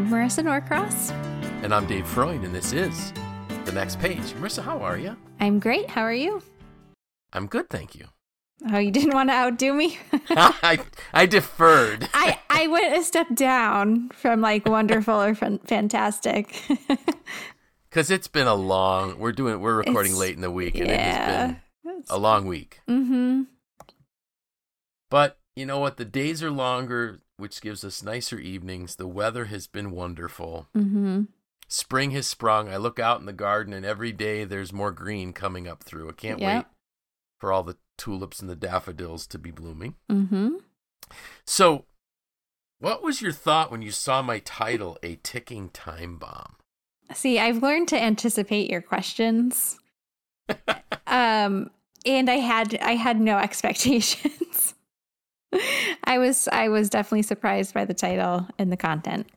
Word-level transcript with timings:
I'm 0.00 0.08
Marisa 0.08 0.42
Norcross. 0.42 1.10
And 1.62 1.74
I'm 1.74 1.84
Dave 1.84 2.06
Freund, 2.08 2.42
and 2.42 2.54
this 2.54 2.72
is 2.72 3.12
The 3.66 3.72
Next 3.72 3.98
Page. 4.00 4.22
Marisa, 4.40 4.62
how 4.62 4.78
are 4.78 4.96
you? 4.96 5.14
I'm 5.40 5.58
great. 5.58 5.90
How 5.90 6.00
are 6.00 6.14
you? 6.14 6.40
I'm 7.34 7.46
good, 7.46 7.68
thank 7.68 7.94
you. 7.94 8.06
Oh, 8.72 8.78
you 8.78 8.90
didn't 8.90 9.12
want 9.12 9.28
to 9.28 9.34
outdo 9.34 9.74
me? 9.74 9.98
I, 10.30 10.78
I 11.12 11.26
deferred. 11.26 12.08
I, 12.14 12.38
I 12.48 12.66
went 12.68 12.96
a 12.96 13.02
step 13.04 13.26
down 13.34 14.08
from 14.14 14.40
like 14.40 14.66
wonderful 14.66 15.20
or 15.20 15.34
fan- 15.34 15.60
fantastic. 15.66 16.58
Because 17.90 18.10
it's 18.10 18.28
been 18.28 18.46
a 18.46 18.54
long, 18.54 19.18
we're 19.18 19.32
doing, 19.32 19.60
we're 19.60 19.76
recording 19.76 20.12
It's- 20.12 20.18
late 20.18 20.34
in 20.34 20.40
the 20.40 20.50
week, 20.50 20.76
and 20.78 20.88
yeah. 20.88 21.44
it 21.44 21.46
has 21.48 21.56
been 21.84 22.04
a 22.08 22.16
long 22.16 22.46
week. 22.46 22.80
mm-hmm. 22.88 23.42
But 25.10 25.38
you 25.56 25.66
know 25.66 25.78
what? 25.78 25.98
The 25.98 26.06
days 26.06 26.42
are 26.42 26.50
longer, 26.50 27.20
which 27.40 27.60
gives 27.60 27.84
us 27.84 28.02
nicer 28.02 28.38
evenings. 28.38 28.96
The 28.96 29.06
weather 29.06 29.46
has 29.46 29.66
been 29.66 29.90
wonderful. 29.90 30.68
Mm-hmm. 30.76 31.22
Spring 31.68 32.10
has 32.12 32.26
sprung. 32.26 32.68
I 32.68 32.76
look 32.76 32.98
out 32.98 33.20
in 33.20 33.26
the 33.26 33.32
garden, 33.32 33.72
and 33.72 33.86
every 33.86 34.12
day 34.12 34.44
there's 34.44 34.72
more 34.72 34.92
green 34.92 35.32
coming 35.32 35.66
up 35.68 35.82
through. 35.82 36.08
I 36.08 36.12
can't 36.12 36.40
Yep. 36.40 36.56
wait 36.56 36.66
for 37.38 37.52
all 37.52 37.62
the 37.62 37.76
tulips 37.96 38.40
and 38.40 38.50
the 38.50 38.56
daffodils 38.56 39.26
to 39.28 39.38
be 39.38 39.50
blooming. 39.50 39.94
Mm-hmm. 40.10 40.56
So, 41.46 41.86
what 42.78 43.02
was 43.02 43.20
your 43.22 43.32
thought 43.32 43.70
when 43.70 43.82
you 43.82 43.90
saw 43.90 44.20
my 44.22 44.38
title, 44.40 44.98
A 45.02 45.16
Ticking 45.16 45.68
Time 45.70 46.16
Bomb? 46.18 46.56
See, 47.14 47.38
I've 47.38 47.62
learned 47.62 47.88
to 47.88 48.00
anticipate 48.02 48.70
your 48.70 48.82
questions. 48.82 49.78
um, 51.06 51.70
and 52.06 52.30
I 52.30 52.36
had 52.36 52.76
I 52.80 52.94
had 52.94 53.20
no 53.20 53.36
expectations. 53.38 54.39
I 56.04 56.18
was 56.18 56.48
I 56.52 56.68
was 56.68 56.88
definitely 56.90 57.22
surprised 57.22 57.74
by 57.74 57.84
the 57.84 57.94
title 57.94 58.46
and 58.58 58.70
the 58.70 58.76
content. 58.76 59.28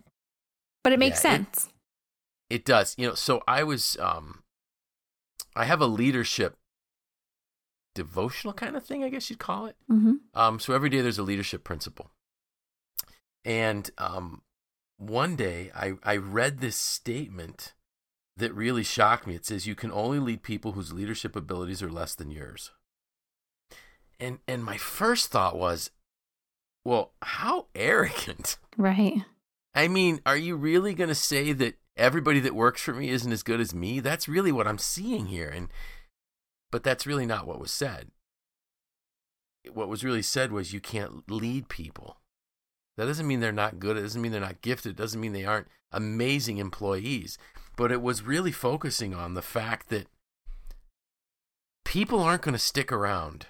But 0.84 0.94
it 0.94 1.00
makes 1.00 1.24
Yeah, 1.24 1.34
it- 1.36 1.38
sense. 1.38 1.70
It 2.50 2.66
does. 2.66 2.94
You 2.98 3.08
know, 3.08 3.16
so 3.16 3.42
I 3.48 3.64
was 3.64 3.98
um 4.00 4.44
I 5.56 5.66
have 5.66 5.82
a 5.82 5.88
leadership 5.88 6.56
devotional 7.96 8.54
kind 8.54 8.76
of 8.76 8.84
thing, 8.84 9.04
I 9.04 9.10
guess 9.10 9.30
you'd 9.30 9.40
call 9.40 9.66
it. 9.68 9.76
mm-hmm. 9.90 10.14
Um 10.34 10.60
so 10.60 10.74
every 10.74 10.90
day 10.90 11.02
there's 11.02 11.18
a 11.20 11.24
leadership 11.24 11.64
principle. 11.64 12.12
And 13.46 13.90
um 13.98 14.42
one 14.98 15.36
day 15.36 15.72
I 15.76 15.94
I 16.04 16.18
read 16.18 16.60
this 16.60 16.76
statement 16.78 17.74
that 18.38 18.54
really 18.54 18.84
shocked 18.84 19.26
me. 19.28 19.36
It 19.36 19.46
says 19.46 19.68
you 19.68 19.76
can 19.76 19.92
only 19.92 20.20
lead 20.20 20.44
people 20.44 20.72
whose 20.74 20.94
leadership 20.94 21.36
abilities 21.36 21.82
are 21.84 21.92
less 21.92 22.14
than 22.16 22.30
yours. 22.32 22.72
And 24.20 24.40
and 24.48 24.64
my 24.64 24.78
first 24.78 25.32
thought 25.32 25.58
was, 25.58 25.92
well, 26.86 27.12
how 27.22 27.68
arrogant. 27.76 28.58
Right. 28.78 29.22
I 29.76 29.88
mean, 29.88 30.22
are 30.26 30.38
you 30.38 30.56
really 30.56 30.94
going 30.94 31.08
to 31.10 31.16
say 31.16 31.52
that 31.54 31.76
everybody 31.98 32.40
that 32.42 32.56
works 32.56 32.82
for 32.82 32.94
me 32.94 33.10
isn't 33.10 33.32
as 33.32 33.44
good 33.44 33.60
as 33.60 33.74
me? 33.74 34.00
That's 34.00 34.28
really 34.28 34.52
what 34.52 34.68
I'm 34.68 34.78
seeing 34.78 35.28
here. 35.28 35.50
And 35.50 35.70
but 36.72 36.84
that's 36.84 37.06
really 37.08 37.26
not 37.26 37.46
what 37.48 37.60
was 37.60 37.72
said. 37.72 38.10
What 39.72 39.88
was 39.90 40.04
really 40.04 40.22
said 40.22 40.52
was 40.52 40.74
you 40.74 40.80
can't 40.82 41.30
lead 41.30 41.70
people. 41.70 42.18
That 42.98 43.06
doesn't 43.06 43.28
mean 43.28 43.40
they're 43.40 43.52
not 43.52 43.80
good. 43.80 43.98
It 43.98 44.02
doesn't 44.02 44.22
mean 44.22 44.32
they're 44.32 44.42
not 44.42 44.62
gifted. 44.62 44.92
It 44.92 44.98
doesn't 44.98 45.20
mean 45.22 45.34
they 45.34 45.46
aren't 45.46 45.68
amazing 45.92 46.58
employees. 46.58 47.38
But 47.76 47.92
it 47.92 48.02
was 48.02 48.22
really 48.22 48.52
focusing 48.52 49.16
on 49.16 49.34
the 49.34 49.42
fact 49.42 49.90
that 49.90 50.08
people 51.86 52.20
aren't 52.20 52.42
going 52.44 52.54
to 52.54 52.60
stick 52.60 52.92
around 52.92 53.48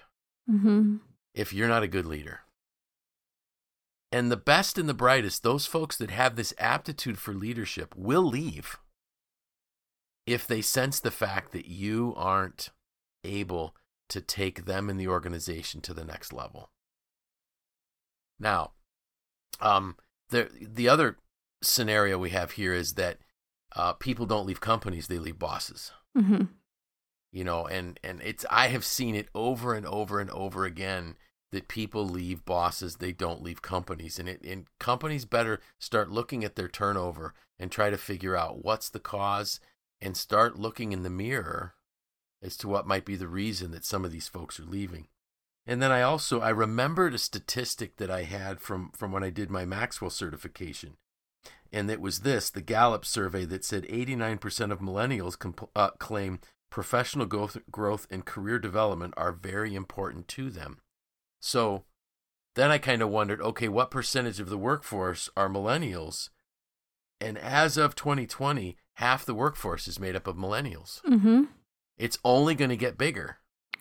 Mm-hmm. 0.50 0.96
if 1.34 1.54
you're 1.54 1.68
not 1.68 1.82
a 1.82 1.88
good 1.88 2.04
leader. 2.04 2.40
And 4.14 4.30
the 4.30 4.36
best 4.36 4.78
and 4.78 4.88
the 4.88 4.94
brightest, 4.94 5.42
those 5.42 5.66
folks 5.66 5.96
that 5.96 6.12
have 6.12 6.36
this 6.36 6.54
aptitude 6.56 7.18
for 7.18 7.34
leadership, 7.34 7.96
will 7.96 8.22
leave 8.22 8.78
if 10.24 10.46
they 10.46 10.62
sense 10.62 11.00
the 11.00 11.10
fact 11.10 11.50
that 11.50 11.66
you 11.66 12.14
aren't 12.16 12.70
able 13.24 13.74
to 14.10 14.20
take 14.20 14.66
them 14.66 14.88
and 14.88 15.00
the 15.00 15.08
organization 15.08 15.80
to 15.80 15.92
the 15.92 16.04
next 16.04 16.32
level. 16.32 16.70
Now, 18.38 18.70
um, 19.60 19.96
the 20.28 20.48
the 20.60 20.88
other 20.88 21.16
scenario 21.60 22.16
we 22.16 22.30
have 22.30 22.52
here 22.52 22.72
is 22.72 22.94
that 22.94 23.18
uh, 23.74 23.94
people 23.94 24.26
don't 24.26 24.46
leave 24.46 24.60
companies; 24.60 25.08
they 25.08 25.18
leave 25.18 25.40
bosses 25.40 25.90
Mm-hmm. 26.16 26.44
you 27.32 27.42
know 27.42 27.66
and 27.66 27.98
and 28.04 28.22
it's 28.22 28.46
i 28.48 28.68
have 28.68 28.84
seen 28.84 29.16
it 29.16 29.28
over 29.34 29.74
and 29.74 29.84
over 29.84 30.20
and 30.20 30.30
over 30.30 30.64
again 30.64 31.16
that 31.54 31.68
people 31.68 32.06
leave 32.06 32.44
bosses 32.44 32.96
they 32.96 33.12
don't 33.12 33.42
leave 33.42 33.62
companies. 33.62 34.18
And 34.18 34.28
it 34.28 34.42
and 34.44 34.66
companies 34.78 35.24
better 35.24 35.60
start 35.78 36.10
looking 36.10 36.44
at 36.44 36.56
their 36.56 36.68
turnover 36.68 37.32
and 37.58 37.70
try 37.70 37.88
to 37.88 37.96
figure 37.96 38.36
out 38.36 38.64
what's 38.64 38.90
the 38.90 39.00
cause 39.00 39.60
and 40.00 40.16
start 40.16 40.58
looking 40.58 40.92
in 40.92 41.02
the 41.02 41.10
mirror 41.10 41.74
as 42.42 42.56
to 42.58 42.68
what 42.68 42.86
might 42.86 43.06
be 43.06 43.16
the 43.16 43.28
reason 43.28 43.70
that 43.70 43.84
some 43.84 44.04
of 44.04 44.12
these 44.12 44.28
folks 44.28 44.60
are 44.60 44.64
leaving. 44.64 45.06
And 45.66 45.80
then 45.80 45.90
i 45.90 46.02
also 46.02 46.40
i 46.40 46.50
remembered 46.50 47.14
a 47.14 47.18
statistic 47.18 47.96
that 47.96 48.10
i 48.10 48.24
had 48.24 48.60
from 48.60 48.90
from 48.90 49.12
when 49.12 49.24
i 49.24 49.30
did 49.30 49.50
my 49.50 49.64
maxwell 49.64 50.10
certification. 50.10 50.98
And 51.72 51.90
it 51.90 52.00
was 52.00 52.20
this 52.20 52.50
the 52.50 52.60
Gallup 52.60 53.04
survey 53.04 53.44
that 53.46 53.64
said 53.64 53.84
89% 53.84 54.70
of 54.70 54.80
millennials 54.80 55.38
compl- 55.38 55.70
uh, 55.74 55.90
claim 55.98 56.40
professional 56.70 57.26
growth, 57.26 57.56
growth 57.70 58.06
and 58.10 58.24
career 58.24 58.58
development 58.58 59.14
are 59.16 59.32
very 59.32 59.74
important 59.74 60.28
to 60.28 60.50
them. 60.50 60.80
So 61.44 61.84
then 62.54 62.70
I 62.70 62.78
kind 62.78 63.02
of 63.02 63.10
wondered 63.10 63.42
okay, 63.42 63.68
what 63.68 63.90
percentage 63.90 64.40
of 64.40 64.48
the 64.48 64.56
workforce 64.56 65.28
are 65.36 65.48
millennials? 65.50 66.30
And 67.20 67.36
as 67.36 67.76
of 67.76 67.94
2020, 67.94 68.78
half 68.94 69.26
the 69.26 69.34
workforce 69.34 69.86
is 69.86 70.00
made 70.00 70.16
up 70.16 70.26
of 70.26 70.36
millennials. 70.36 71.02
Mm-hmm. 71.02 71.42
It's 71.98 72.18
only 72.24 72.54
going 72.54 72.70
to 72.70 72.76
get 72.76 72.96
bigger. 72.96 73.36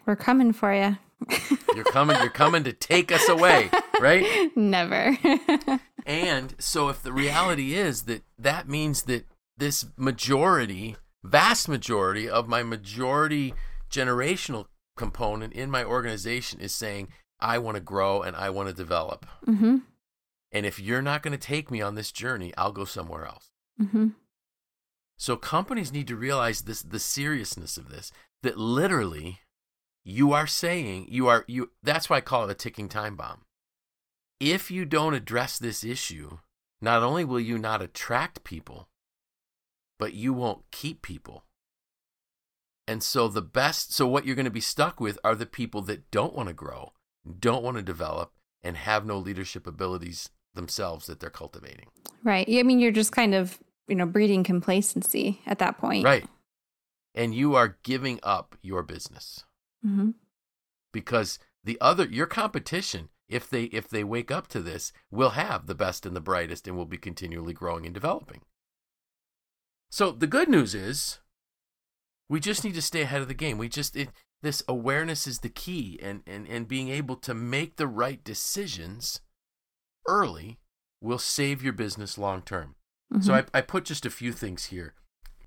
We're 0.06 0.18
coming 0.18 0.52
for 0.52 0.74
you. 0.74 0.98
You're 1.74 1.86
coming, 1.86 2.18
you're 2.18 2.30
coming 2.30 2.66
to 2.66 2.74
take 2.74 3.10
us 3.12 3.30
away, 3.30 3.70
right? 4.00 4.52
Never. 4.56 5.18
And 6.06 6.54
so, 6.60 6.90
if 6.90 7.02
the 7.02 7.14
reality 7.14 7.76
is 7.76 8.04
that 8.04 8.24
that 8.38 8.68
means 8.68 9.04
that 9.04 9.26
this 9.56 9.86
majority, 9.96 10.98
vast 11.24 11.70
majority 11.70 12.30
of 12.30 12.50
my 12.50 12.62
majority 12.62 13.54
generational 13.90 14.66
component 14.98 15.54
in 15.54 15.72
my 15.72 15.82
organization 15.82 16.60
is 16.60 16.76
saying, 16.76 17.08
I 17.40 17.58
want 17.58 17.76
to 17.76 17.82
grow 17.82 18.22
and 18.22 18.36
I 18.36 18.50
want 18.50 18.70
to 18.70 18.76
develop. 18.76 19.26
mm-hmm. 19.46 19.78
And 20.52 20.68
if 20.68 20.80
you're 20.80 21.02
not 21.02 21.24
going 21.24 21.32
to 21.32 21.48
take 21.48 21.72
me 21.72 21.82
on 21.82 21.96
this 21.96 22.12
journey, 22.12 22.54
I'll 22.58 22.72
go 22.72 22.86
somewhere 22.86 23.26
else. 23.26 23.50
Mm-hmm. 23.82 24.10
So 25.18 25.36
companies 25.36 25.92
need 25.92 26.08
to 26.08 26.16
realize 26.16 26.62
this 26.62 26.82
the 26.82 27.00
seriousness 27.00 27.78
of 27.78 27.90
this 27.90 28.12
that 28.44 28.58
literally 28.58 29.40
you 30.04 30.34
are 30.34 30.48
saying 30.48 31.08
you 31.10 31.28
are 31.28 31.46
you 31.48 31.72
that's 31.82 32.10
why 32.10 32.18
I 32.18 32.22
call 32.22 32.44
it 32.44 32.52
a 32.52 32.56
ticking 32.56 32.90
time 32.90 33.16
bomb. 33.16 33.46
If 34.40 34.70
you 34.70 34.86
don't 34.86 35.14
address 35.14 35.58
this 35.58 35.84
issue, 35.84 36.40
not 36.82 37.04
only 37.04 37.24
will 37.24 37.40
you 37.40 37.58
not 37.58 37.82
attract 37.82 38.44
people, 38.44 38.90
but 39.98 40.14
you 40.14 40.34
won't 40.34 40.70
keep 40.72 41.02
people. 41.02 41.46
And 42.88 43.02
so 43.02 43.28
the 43.28 43.42
best 43.42 43.94
so 43.94 44.06
what 44.06 44.26
you're 44.26 44.36
going 44.36 44.44
to 44.46 44.52
be 44.52 44.60
stuck 44.60 45.00
with 45.00 45.18
are 45.24 45.36
the 45.36 45.46
people 45.46 45.82
that 45.84 46.12
don't 46.12 46.36
want 46.36 46.50
to 46.50 46.54
grow, 46.54 46.92
don't 47.40 47.64
want 47.64 47.78
to 47.78 47.84
develop 47.84 48.32
and 48.62 48.78
have 48.78 49.06
no 49.06 49.18
leadership 49.18 49.68
abilities 49.68 50.30
themselves 50.54 51.08
that 51.08 51.20
they're 51.20 51.30
cultivating. 51.30 51.88
Right. 52.24 52.48
I 52.50 52.64
mean, 52.64 52.80
you're 52.80 52.92
just 52.92 53.12
kind 53.12 53.34
of, 53.34 53.60
you 53.88 53.96
know, 53.96 54.06
breeding 54.06 54.44
complacency 54.44 55.42
at 55.46 55.60
that 55.60 55.78
point. 55.78 56.06
Right. 56.06 56.26
And 57.16 57.34
you 57.36 57.56
are 57.56 57.78
giving 57.84 58.20
up 58.24 58.56
your 58.62 58.84
business 58.84 59.44
Mm-hmm. 59.86 60.12
because 60.94 61.40
the 61.66 61.78
other 61.82 62.06
your 62.06 62.26
competition 62.26 63.10
if 63.28 63.50
they 63.50 63.64
if 63.66 63.90
they 63.90 64.04
wake 64.06 64.32
up 64.32 64.48
to 64.48 64.62
this 64.62 64.94
will 65.12 65.32
have 65.32 65.68
the 65.68 65.76
best 65.76 66.06
and 66.06 66.16
the 66.16 66.22
brightest 66.22 66.68
and 66.70 66.78
will 66.78 66.86
be 66.86 66.96
continually 66.98 67.52
growing 67.52 67.86
and 67.86 67.94
developing. 67.94 68.42
So 69.92 70.12
the 70.12 70.28
good 70.28 70.48
news 70.48 70.74
is 70.74 71.20
we 72.30 72.40
just 72.40 72.64
need 72.64 72.76
to 72.76 72.82
stay 72.82 73.02
ahead 73.02 73.22
of 73.22 73.28
the 73.28 73.34
game. 73.34 73.58
We 73.58 73.68
just 73.68 73.96
it, 73.98 74.10
this 74.44 74.62
awareness 74.68 75.26
is 75.26 75.40
the 75.40 75.50
key 75.50 76.00
and, 76.02 76.22
and 76.28 76.48
and 76.48 76.68
being 76.68 76.90
able 76.90 77.16
to 77.16 77.34
make 77.34 77.78
the 77.78 77.88
right 77.88 78.24
decisions 78.24 79.22
early 80.08 80.60
will 81.02 81.18
save 81.18 81.64
your 81.64 81.74
business 81.74 82.18
long 82.18 82.42
term. 82.42 82.76
So 83.22 83.36
I, 83.36 83.44
I 83.54 83.62
put 83.62 83.86
just 83.86 84.08
a 84.08 84.10
few 84.10 84.32
things 84.32 84.66
here 84.66 84.96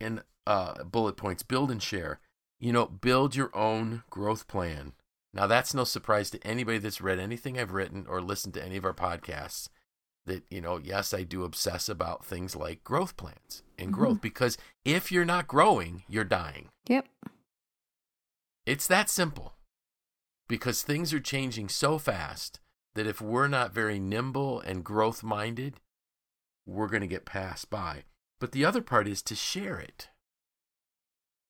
in 0.01 0.23
uh, 0.47 0.85
bullet 0.85 1.17
points 1.17 1.43
build 1.43 1.71
and 1.71 1.83
share. 1.83 2.21
You 2.61 2.73
know, 2.73 2.87
build 2.87 3.35
your 3.35 3.55
own 3.55 4.05
growth 4.09 4.47
plan. 4.47 4.93
Now, 5.35 5.47
that's 5.47 5.75
no 5.75 5.85
surprise 5.85 6.31
to 6.31 6.47
anybody 6.47 6.79
that's 6.79 7.01
read 7.01 7.19
anything 7.19 7.59
I've 7.59 7.73
written 7.73 8.07
or 8.09 8.23
listened 8.23 8.55
to 8.55 8.65
any 8.65 8.77
of 8.77 8.85
our 8.85 8.95
podcasts. 8.95 9.69
That, 10.25 10.45
you 10.51 10.61
know, 10.61 10.79
yes, 10.83 11.13
I 11.13 11.25
do 11.25 11.45
obsess 11.45 11.89
about 11.89 12.25
things 12.25 12.57
like 12.57 12.83
growth 12.83 13.17
plans 13.17 13.63
and 13.79 13.93
growth 13.93 14.21
because 14.21 14.57
if 14.85 15.13
you're 15.13 15.25
not 15.25 15.47
growing, 15.47 16.05
you're 16.09 16.25
dying. 16.25 16.69
Yep. 16.89 17.07
It's 18.67 18.89
that 18.89 19.09
simple 19.09 19.55
because 20.49 20.83
things 20.83 21.15
are 21.15 21.21
changing 21.21 21.69
so 21.69 21.99
fast 21.99 22.61
that 22.95 23.07
if 23.07 23.21
we're 23.21 23.49
not 23.49 23.73
very 23.73 23.99
nimble 23.99 24.61
and 24.61 24.85
growth 24.85 25.23
minded, 25.23 25.75
we're 26.67 26.89
going 26.89 27.03
to 27.03 27.07
get 27.07 27.25
passed 27.25 27.71
by. 27.71 28.03
But 28.41 28.53
the 28.53 28.65
other 28.65 28.83
part 28.83 29.07
is 29.07 29.23
to 29.23 29.35
share 29.35 29.79
it. 29.79 30.09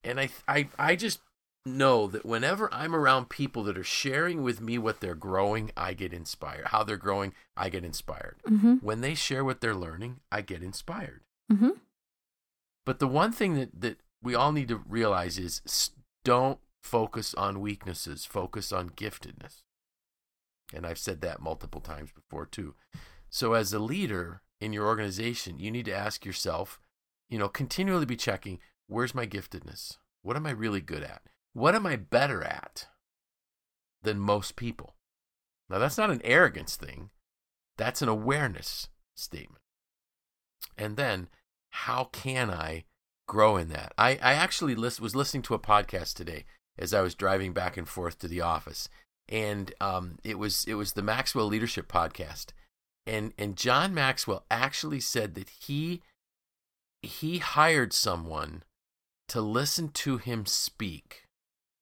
And 0.04 0.20
I, 0.20 0.28
I, 0.46 0.68
I 0.78 0.96
just 0.96 1.20
know 1.64 2.06
that 2.06 2.24
whenever 2.24 2.72
I'm 2.72 2.94
around 2.94 3.28
people 3.28 3.64
that 3.64 3.78
are 3.78 3.84
sharing 3.84 4.42
with 4.42 4.60
me 4.60 4.78
what 4.78 5.00
they're 5.00 5.14
growing, 5.14 5.72
I 5.76 5.94
get 5.94 6.12
inspired. 6.12 6.66
How 6.66 6.84
they're 6.84 6.96
growing, 6.96 7.32
I 7.56 7.70
get 7.70 7.84
inspired. 7.84 8.36
Mm-hmm. 8.48 8.74
When 8.74 9.00
they 9.00 9.14
share 9.14 9.44
what 9.44 9.60
they're 9.60 9.74
learning, 9.74 10.20
I 10.30 10.42
get 10.42 10.62
inspired. 10.62 11.22
Mm-hmm. 11.50 11.70
But 12.84 13.00
the 13.00 13.08
one 13.08 13.32
thing 13.32 13.54
that, 13.54 13.80
that 13.80 13.98
we 14.22 14.34
all 14.34 14.52
need 14.52 14.68
to 14.68 14.82
realize 14.88 15.38
is 15.38 15.90
don't 16.24 16.60
focus 16.86 17.34
on 17.34 17.60
weaknesses, 17.60 18.24
focus 18.24 18.72
on 18.72 18.90
giftedness. 18.90 19.62
And 20.72 20.86
I've 20.86 20.98
said 20.98 21.20
that 21.20 21.40
multiple 21.40 21.80
times 21.80 22.10
before 22.12 22.46
too. 22.46 22.74
So 23.28 23.52
as 23.52 23.72
a 23.72 23.78
leader 23.78 24.42
in 24.60 24.72
your 24.72 24.86
organization, 24.86 25.58
you 25.58 25.70
need 25.70 25.84
to 25.86 25.96
ask 25.96 26.24
yourself, 26.24 26.80
you 27.28 27.38
know, 27.38 27.48
continually 27.48 28.06
be 28.06 28.16
checking, 28.16 28.60
where's 28.86 29.14
my 29.14 29.26
giftedness? 29.26 29.98
What 30.22 30.36
am 30.36 30.46
I 30.46 30.50
really 30.50 30.80
good 30.80 31.02
at? 31.02 31.22
What 31.52 31.74
am 31.74 31.86
I 31.86 31.96
better 31.96 32.42
at 32.42 32.86
than 34.02 34.18
most 34.18 34.56
people? 34.56 34.94
Now 35.68 35.78
that's 35.78 35.98
not 35.98 36.10
an 36.10 36.22
arrogance 36.24 36.76
thing. 36.76 37.10
That's 37.76 38.00
an 38.00 38.08
awareness 38.08 38.88
statement. 39.16 39.62
And 40.78 40.96
then 40.96 41.28
how 41.70 42.04
can 42.12 42.50
I 42.50 42.84
grow 43.26 43.56
in 43.56 43.68
that? 43.70 43.92
I, 43.98 44.12
I 44.22 44.34
actually 44.34 44.74
list, 44.74 45.00
was 45.00 45.16
listening 45.16 45.42
to 45.44 45.54
a 45.54 45.58
podcast 45.58 46.14
today 46.14 46.44
as 46.78 46.94
I 46.94 47.00
was 47.00 47.14
driving 47.14 47.52
back 47.52 47.76
and 47.76 47.88
forth 47.88 48.18
to 48.20 48.28
the 48.28 48.40
office, 48.40 48.88
and 49.28 49.72
um, 49.80 50.18
it 50.24 50.38
was 50.38 50.64
it 50.66 50.74
was 50.74 50.92
the 50.92 51.02
Maxwell 51.02 51.46
Leadership 51.46 51.90
Podcast, 51.90 52.46
and 53.06 53.32
and 53.38 53.56
John 53.56 53.94
Maxwell 53.94 54.44
actually 54.50 55.00
said 55.00 55.34
that 55.34 55.48
he 55.48 56.02
he 57.02 57.38
hired 57.38 57.92
someone 57.92 58.62
to 59.28 59.40
listen 59.40 59.88
to 59.88 60.18
him 60.18 60.46
speak 60.46 61.24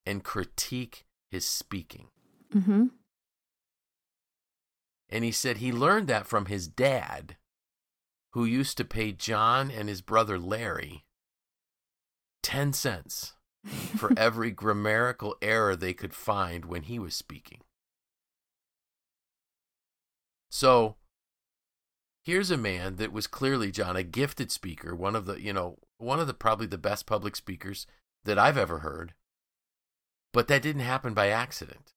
and 0.07 0.25
critique 0.25 1.05
his 1.31 1.47
speaking. 1.47 2.09
Mm-hmm. 2.55 2.87
And 5.11 5.25
he 5.25 5.33
said 5.33 5.59
he 5.59 5.73
learned 5.73 6.09
that 6.09 6.27
from 6.27 6.47
his 6.47 6.67
dad, 6.67 7.37
who 8.33 8.45
used 8.45 8.77
to 8.79 8.85
pay 8.85 9.13
John 9.13 9.71
and 9.71 9.89
his 9.89 10.01
brother 10.01 10.39
Larry 10.39 11.05
10 12.43 12.73
cents 12.73 13.35
for 13.65 14.13
every 14.17 14.51
grammatical 14.51 15.37
error 15.41 15.75
they 15.77 15.95
could 15.95 16.15
find 16.15 16.65
when 16.65 16.83
he 16.83 16.99
was 16.99 17.15
speaking. 17.15 17.61
So 20.51 20.97
here's 22.25 22.51
a 22.51 22.57
man 22.57 22.97
that 22.97 23.13
was 23.13 23.27
clearly 23.27 23.71
John 23.71 23.97
a 23.97 24.03
gifted 24.03 24.51
speaker, 24.51 24.95
one 24.95 25.17
of 25.17 25.27
the, 25.27 25.41
you 25.41 25.53
know, 25.53 25.79
one 25.99 26.21
of 26.21 26.27
the 26.27 26.35
probably 26.35 26.67
the 26.67 26.79
best 26.79 27.07
public 27.07 27.37
speakers 27.37 27.87
that 28.25 28.39
I've 28.39 28.59
ever 28.59 28.79
heard. 28.79 29.15
But 30.33 30.49
that 30.49 30.63
didn't 30.63 30.83
happen 30.83 31.15
by 31.15 31.29
accident. 31.29 31.93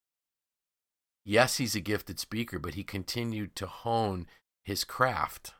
Yes, 1.25 1.58
he's 1.58 1.75
a 1.75 1.81
gifted 1.81 2.19
speaker, 2.19 2.60
but 2.60 2.75
he 2.75 2.84
continued 2.84 3.56
to 3.58 3.68
hone 3.68 4.28
his 4.64 4.84
craft 4.84 5.54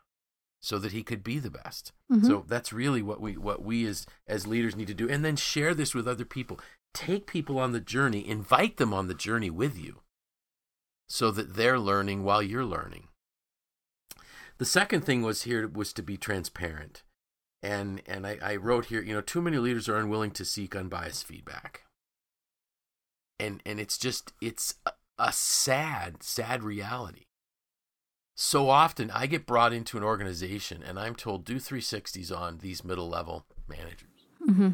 so 0.62 0.80
that 0.80 0.92
he 0.92 1.04
could 1.04 1.24
be 1.24 1.40
the 1.40 1.52
best. 1.52 1.92
Mm-hmm. 2.12 2.26
So 2.26 2.46
that's 2.48 2.74
really 2.74 3.02
what 3.02 3.22
we 3.22 3.38
what 3.38 3.64
we 3.64 3.86
as 3.86 4.06
as 4.28 4.48
leaders 4.48 4.76
need 4.76 4.88
to 4.88 4.94
do 4.94 5.10
and 5.10 5.24
then 5.24 5.36
share 5.36 5.74
this 5.74 5.94
with 5.94 6.08
other 6.08 6.26
people. 6.26 6.60
Take 6.94 7.28
people 7.28 7.60
on 7.60 7.74
the 7.74 7.80
journey, 7.80 8.28
invite 8.28 8.78
them 8.78 8.94
on 8.94 9.08
the 9.08 9.14
journey 9.14 9.50
with 9.50 9.78
you 9.78 10.02
so 11.08 11.32
that 11.32 11.56
they're 11.56 11.80
learning 11.80 12.24
while 12.24 12.42
you're 12.42 12.66
learning. 12.66 13.08
The 14.58 14.66
second 14.66 15.02
thing 15.02 15.22
was 15.22 15.44
here 15.44 15.68
was 15.68 15.94
to 15.94 16.02
be 16.02 16.18
transparent. 16.18 17.04
And 17.62 18.02
and 18.08 18.26
I, 18.26 18.38
I 18.42 18.56
wrote 18.56 18.86
here, 18.86 19.02
you 19.02 19.14
know, 19.14 19.22
too 19.22 19.42
many 19.42 19.58
leaders 19.58 19.88
are 19.88 19.98
unwilling 19.98 20.32
to 20.32 20.46
seek 20.46 20.76
unbiased 20.76 21.26
feedback. 21.26 21.84
And 23.40 23.62
and 23.66 23.80
it's 23.80 23.98
just 23.98 24.34
it's 24.42 24.76
a, 24.86 24.92
a 25.20 25.32
sad, 25.32 26.24
sad 26.24 26.64
reality 26.64 27.27
so 28.40 28.70
often 28.70 29.10
I 29.10 29.26
get 29.26 29.48
brought 29.48 29.74
into 29.74 29.98
an 29.98 30.04
organization 30.04 30.84
and 30.84 31.00
I'm 31.00 31.16
told 31.16 31.44
do 31.44 31.56
360s 31.56 32.32
on 32.32 32.60
these 32.60 32.84
middle 32.84 33.10
level 33.10 33.48
managers. 33.68 34.28
Mm-hmm. 34.48 34.70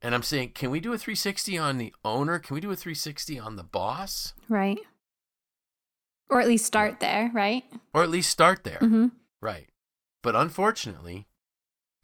And 0.00 0.14
I'm 0.14 0.22
saying, 0.22 0.50
can 0.50 0.70
we 0.70 0.78
do 0.78 0.92
a 0.92 0.98
360 0.98 1.58
on 1.58 1.78
the 1.78 1.92
owner? 2.04 2.38
Can 2.38 2.54
we 2.54 2.60
do 2.60 2.70
a 2.70 2.76
360 2.76 3.40
on 3.40 3.56
the 3.56 3.64
boss? 3.64 4.32
Right. 4.48 4.78
Or 6.30 6.40
at 6.40 6.46
least 6.46 6.66
start 6.66 7.00
there, 7.00 7.32
right? 7.34 7.64
Or 7.92 8.04
at 8.04 8.10
least 8.10 8.30
start 8.30 8.62
there. 8.62 8.78
Mm-hmm. 8.78 9.08
Right. 9.42 9.70
But 10.22 10.36
unfortunately, 10.36 11.26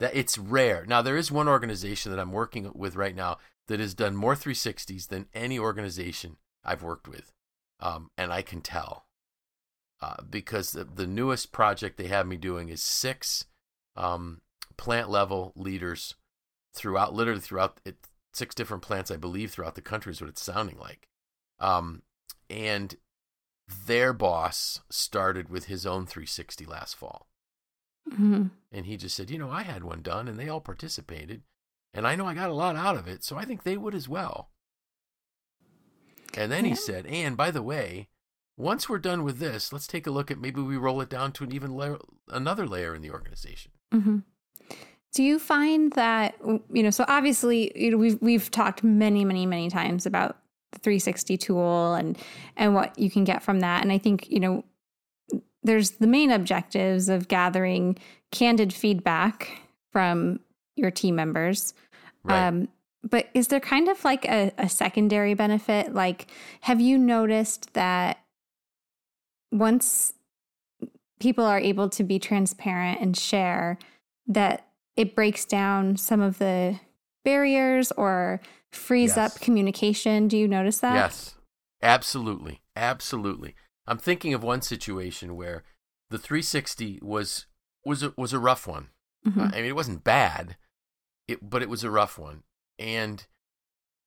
that 0.01 0.17
it's 0.17 0.37
rare. 0.37 0.85
Now 0.87 1.03
there 1.03 1.17
is 1.17 1.31
one 1.31 1.47
organization 1.47 2.11
that 2.11 2.19
I'm 2.21 2.33
working 2.33 2.69
with 2.75 2.97
right 2.97 3.15
now 3.15 3.39
that 3.69 3.79
has 3.79 3.95
done 3.95 4.17
more 4.17 4.35
360s 4.35 5.07
than 5.07 5.29
any 5.35 5.57
organization 5.57 6.37
I've 6.65 6.83
worked 6.83 7.07
with. 7.07 7.33
Um, 7.79 8.11
and 8.19 8.33
I 8.33 8.43
can 8.43 8.61
tell 8.61 9.05
uh, 10.03 10.23
because 10.29 10.73
the, 10.73 10.85
the 10.85 11.07
newest 11.07 11.53
project 11.53 11.97
they 11.97 12.07
have 12.09 12.27
me 12.27 12.37
doing 12.37 12.69
is 12.69 12.83
six 12.83 13.45
um, 13.97 14.41
plant 14.77 15.11
level 15.11 15.53
leaders 15.57 16.15
throughout, 16.75 17.15
literally 17.15 17.41
throughout 17.41 17.81
it, 17.85 17.97
six 18.33 18.55
different 18.55 18.83
plants, 18.83 19.11
I 19.11 19.17
believe, 19.17 19.51
throughout 19.51 19.75
the 19.75 19.83
country 19.83 20.13
is 20.13 20.21
what 20.21 20.31
it's 20.31 20.43
sounding 20.43 20.79
like. 20.79 21.09
Um, 21.59 22.03
and 22.49 22.95
their 23.87 24.13
boss 24.13 24.81
started 24.89 25.49
with 25.49 25.67
his 25.67 25.85
own 25.87 26.07
360 26.07 26.65
last 26.65 26.95
fall. 26.97 27.29
Mm-hmm. 28.11 28.47
And 28.73 28.87
he 28.87 28.97
just 28.97 29.17
said, 29.17 29.31
you 29.31 29.39
know, 29.39 29.51
I 29.51 29.63
had 29.63 29.85
one 29.85 30.03
done 30.03 30.27
and 30.29 30.39
they 30.39 30.49
all 30.49 30.61
participated. 30.61 31.43
And 31.93 32.07
I 32.07 32.15
know 32.15 32.27
I 32.27 32.35
got 32.35 32.51
a 32.51 32.55
lot 32.55 32.77
out 32.77 32.97
of 32.97 33.09
it, 33.09 33.25
so 33.25 33.37
I 33.37 33.45
think 33.45 33.63
they 33.63 33.77
would 33.77 33.95
as 33.95 34.09
well. 34.09 34.51
And 36.35 36.51
then 36.51 36.65
Yeah. 36.65 36.71
he 36.71 36.77
said, 36.77 37.07
and 37.07 37.37
by 37.37 37.51
the 37.51 37.63
way, 37.63 38.09
once 38.61 38.89
we're 38.89 38.99
done 38.99 39.25
with 39.25 39.39
this, 39.39 39.73
let's 39.73 39.87
take 39.87 40.07
a 40.07 40.11
look 40.11 40.31
at 40.31 40.39
maybe 40.39 40.61
we 40.61 40.77
roll 40.77 41.01
it 41.01 41.09
down 41.09 41.33
to 41.33 41.45
an 41.45 41.53
even 41.53 41.75
layer, 41.75 41.99
another 42.29 42.67
layer 42.67 42.95
in 42.95 43.03
the 43.03 43.11
organization. 43.11 43.73
Mm-hmm. 43.93 44.19
Do 45.13 45.23
you 45.23 45.39
find 45.39 45.93
that 45.95 46.37
you 46.73 46.83
know? 46.83 46.91
So 46.91 47.05
obviously, 47.09 47.73
you 47.75 47.91
know, 47.91 47.97
we've 47.97 48.21
we've 48.21 48.51
talked 48.51 48.85
many, 48.85 49.25
many, 49.25 49.45
many 49.45 49.69
times 49.69 50.07
about 50.07 50.37
the 50.73 50.79
360 50.79 51.37
tool 51.37 51.95
and 51.95 52.17
and 52.57 52.75
what 52.75 52.97
you 52.97 53.11
can 53.11 53.25
get 53.25 53.43
from 53.43 53.61
that. 53.61 53.83
And 53.83 53.91
I 53.91 53.99
think 53.99 54.31
you 54.31 54.39
know, 54.39 54.65
there's 55.65 55.93
the 55.93 56.07
main 56.07 56.31
objectives 56.31 57.09
of 57.09 57.27
gathering 57.27 57.99
candid 58.31 58.73
feedback 58.73 59.63
from 59.91 60.39
your 60.77 60.93
team 60.93 61.17
members. 61.17 61.75
Right. 62.23 62.47
Um, 62.47 62.69
but 63.03 63.31
is 63.35 63.49
there 63.49 63.61
kind 63.61 63.89
of 63.89 64.05
like 64.05 64.27
a, 64.27 64.53
a 64.59 64.69
secondary 64.69 65.35
benefit? 65.35 65.95
Like, 65.95 66.27
have 66.61 66.81
you 66.81 66.99
noticed 66.99 67.73
that 67.73 68.19
once 69.51 70.15
people 71.19 71.45
are 71.45 71.59
able 71.59 71.89
to 71.91 72.03
be 72.05 72.19
transparent 72.19 73.01
and 73.01 73.17
share, 73.17 73.79
that 74.27 74.67
it 74.97 75.15
breaks 75.15 75.45
down 75.45 75.97
some 75.97 76.21
of 76.21 76.39
the 76.39 76.79
barriers 77.25 77.93
or 77.93 78.41
frees 78.71 79.17
Yes. 79.17 79.35
up 79.37 79.41
communication? 79.41 80.29
Do 80.29 80.39
you 80.39 80.49
notice 80.49 80.81
that? 80.81 80.95
Yes, 80.95 81.35
absolutely, 81.83 82.63
absolutely. 82.77 83.55
I'm 83.87 83.99
thinking 83.99 84.33
of 84.35 84.43
one 84.43 84.63
situation 84.63 85.37
where 85.37 85.65
the 86.11 86.19
360 86.19 87.01
was 87.03 87.47
was 87.85 88.03
a, 88.03 88.13
was 88.17 88.33
a 88.33 88.39
rough 88.39 88.67
one. 88.67 88.89
Mhm. 89.27 89.53
I 89.53 89.57
mean, 89.57 89.65
it 89.65 89.75
wasn't 89.77 90.05
bad, 90.05 90.57
it 91.27 91.49
but 91.49 91.63
it 91.63 91.69
was 91.69 91.83
a 91.85 91.91
rough 91.91 92.19
one. 92.19 92.45
And 92.79 93.27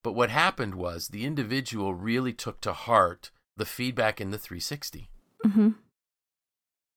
but 0.04 0.14
what 0.14 0.30
happened 0.30 0.76
was 0.76 1.08
the 1.10 1.26
individual 1.26 1.94
really 1.94 2.34
took 2.34 2.62
to 2.62 2.74
heart 2.74 3.32
the 3.58 3.66
feedback 3.66 4.20
in 4.22 4.32
the 4.32 4.38
360. 4.38 5.10
Mhm. 5.44 5.76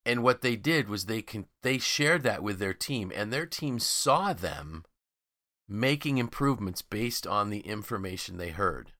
And 0.05 0.23
what 0.23 0.41
they 0.41 0.55
did 0.57 0.89
was 0.89 1.07
they 1.07 1.21
can 1.21 1.49
they 1.63 1.79
shared 1.79 2.23
that 2.23 2.43
with 2.43 2.59
their 2.59 2.75
team 2.75 3.13
and 3.15 3.33
their 3.33 3.47
team 3.47 3.79
saw 3.81 4.33
them 4.33 4.85
making 5.69 6.19
improvements 6.19 6.81
based 6.81 7.27
on 7.27 7.51
the 7.51 7.61
information 7.61 8.37
they 8.37 8.51
heard. 8.51 8.93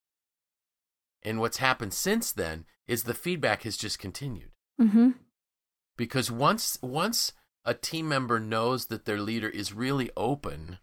And 1.23 1.39
what's 1.39 1.59
happened 1.59 1.95
since 1.95 2.33
then 2.33 2.67
is 2.89 3.05
the 3.05 3.15
feedback 3.15 3.63
has 3.63 3.77
just 3.77 3.99
continued. 3.99 4.51
Mhm. 4.81 5.15
Because 5.97 6.31
once 6.31 6.77
once 6.83 7.33
a 7.65 7.75
team 7.75 8.09
member 8.09 8.39
knows 8.39 8.87
that 8.87 9.05
their 9.05 9.21
leader 9.21 9.49
is 9.49 9.73
really 9.73 10.11
open 10.17 10.79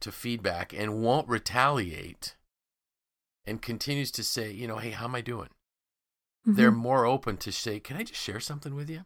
to 0.00 0.10
feedback 0.12 0.72
and 0.72 1.02
won't 1.02 1.28
retaliate 1.28 2.36
and 3.44 3.60
continues 3.62 4.10
to 4.12 4.24
say, 4.24 4.50
you 4.50 4.66
know, 4.66 4.78
hey, 4.78 4.90
how 4.90 5.04
am 5.04 5.14
I 5.14 5.20
doing? 5.20 5.50
They're 6.44 6.72
Mhm. 6.72 6.76
more 6.76 7.04
open 7.06 7.36
to 7.38 7.52
say, 7.52 7.80
can 7.80 7.96
I 7.96 8.02
just 8.02 8.20
share 8.20 8.40
something 8.40 8.74
with 8.74 8.88
you? 8.90 9.04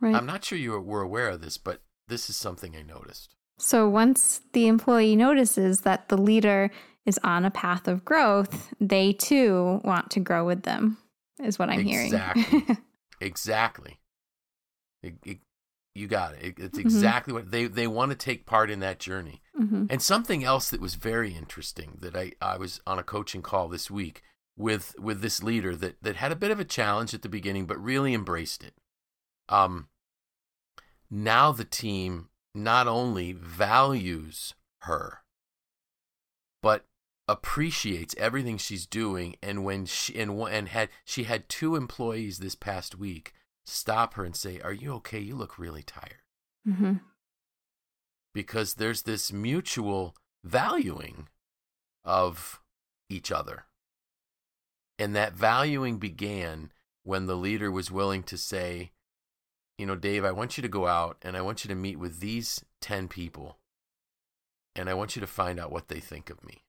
right. 0.00 0.14
I'm 0.14 0.26
not 0.26 0.44
sure 0.44 0.58
you 0.58 0.78
were 0.80 1.00
aware 1.02 1.28
of 1.30 1.40
this, 1.40 1.56
but 1.56 1.82
this 2.08 2.28
is 2.28 2.36
something 2.36 2.76
I 2.76 2.82
noticed. 2.82 3.34
So 3.58 3.88
once 3.88 4.40
the 4.52 4.66
employee 4.66 5.16
notices 5.16 5.82
that 5.82 6.08
the 6.08 6.18
leader 6.18 6.70
is 7.06 7.18
on 7.22 7.44
a 7.44 7.50
path 7.50 7.86
of 7.88 8.04
growth, 8.04 8.74
they 8.80 9.12
too 9.12 9.80
want 9.84 10.10
to 10.10 10.20
grow 10.20 10.44
with 10.44 10.64
them, 10.64 10.98
is 11.38 11.58
what 11.58 11.70
I'm 11.70 11.84
hearing. 11.84 12.06
Exactly. 12.06 12.66
Exactly. 13.20 14.00
It- 15.02 15.18
it- 15.24 15.40
you 15.94 16.08
got 16.08 16.34
it. 16.34 16.42
it 16.42 16.58
it's 16.58 16.78
Mm-hmm. 16.78 16.88
exactly 16.88 17.32
what 17.32 17.50
they 17.52 17.66
they 17.68 17.86
want 17.86 18.10
to 18.10 18.16
take 18.16 18.46
part 18.46 18.68
in 18.70 18.80
that 18.80 18.98
journey. 18.98 19.40
hmm 19.54 19.86
And 19.88 20.02
something 20.02 20.42
else 20.42 20.68
that 20.70 20.80
was 20.80 20.96
very 20.96 21.32
interesting 21.34 21.98
that 22.00 22.16
I, 22.16 22.32
I 22.42 22.56
was 22.58 22.80
on 22.86 22.98
a 22.98 23.04
coaching 23.04 23.42
call 23.42 23.68
this 23.68 23.90
week 23.90 24.22
with 24.56 24.94
with 24.98 25.20
this 25.20 25.42
leader 25.42 25.74
that 25.76 26.02
that 26.02 26.16
had 26.16 26.32
a 26.32 26.36
bit 26.36 26.50
of 26.50 26.60
a 26.60 26.64
challenge 26.64 27.14
at 27.14 27.22
the 27.22 27.28
beginning, 27.28 27.66
but 27.66 27.82
really 27.82 28.14
embraced 28.14 28.62
it. 28.62 28.74
Um, 29.48 29.88
now 31.10 31.52
the 31.52 31.64
team 31.64 32.28
not 32.54 32.86
only 32.86 33.32
values 33.32 34.54
her, 34.82 35.20
but 36.62 36.86
appreciates 37.26 38.14
everything 38.18 38.58
she's 38.58 38.86
doing. 38.86 39.36
And 39.42 39.64
when 39.64 39.86
she 39.86 40.18
and 40.18 40.40
and 40.48 40.68
had 40.68 40.88
she 41.04 41.24
had 41.24 41.48
two 41.48 41.76
employees 41.76 42.38
this 42.38 42.54
past 42.54 42.96
week 42.96 43.32
stop 43.66 44.14
her 44.14 44.24
and 44.24 44.36
say, 44.36 44.60
"Are 44.60 44.72
you 44.72 44.92
okay? 44.94 45.20
You 45.20 45.36
look 45.36 45.58
really 45.58 45.82
tired." 45.82 46.22
hmm 46.64 46.94
because 48.34 48.74
there's 48.74 49.02
this 49.02 49.32
mutual 49.32 50.16
valuing 50.42 51.28
of 52.04 52.60
each 53.08 53.30
other. 53.32 53.66
And 54.98 55.14
that 55.16 55.34
valuing 55.34 55.98
began 55.98 56.70
when 57.02 57.26
the 57.26 57.36
leader 57.36 57.70
was 57.70 57.90
willing 57.90 58.22
to 58.24 58.38
say, 58.38 58.92
you 59.78 59.86
know, 59.86 59.96
Dave, 59.96 60.24
I 60.24 60.32
want 60.32 60.56
you 60.56 60.62
to 60.62 60.68
go 60.68 60.86
out 60.86 61.16
and 61.22 61.36
I 61.36 61.42
want 61.42 61.64
you 61.64 61.68
to 61.68 61.74
meet 61.74 61.98
with 61.98 62.20
these 62.20 62.64
10 62.80 63.08
people. 63.08 63.58
And 64.76 64.88
I 64.88 64.94
want 64.94 65.16
you 65.16 65.20
to 65.20 65.26
find 65.26 65.58
out 65.58 65.72
what 65.72 65.88
they 65.88 66.00
think 66.00 66.30
of 66.30 66.44
me, 66.44 66.64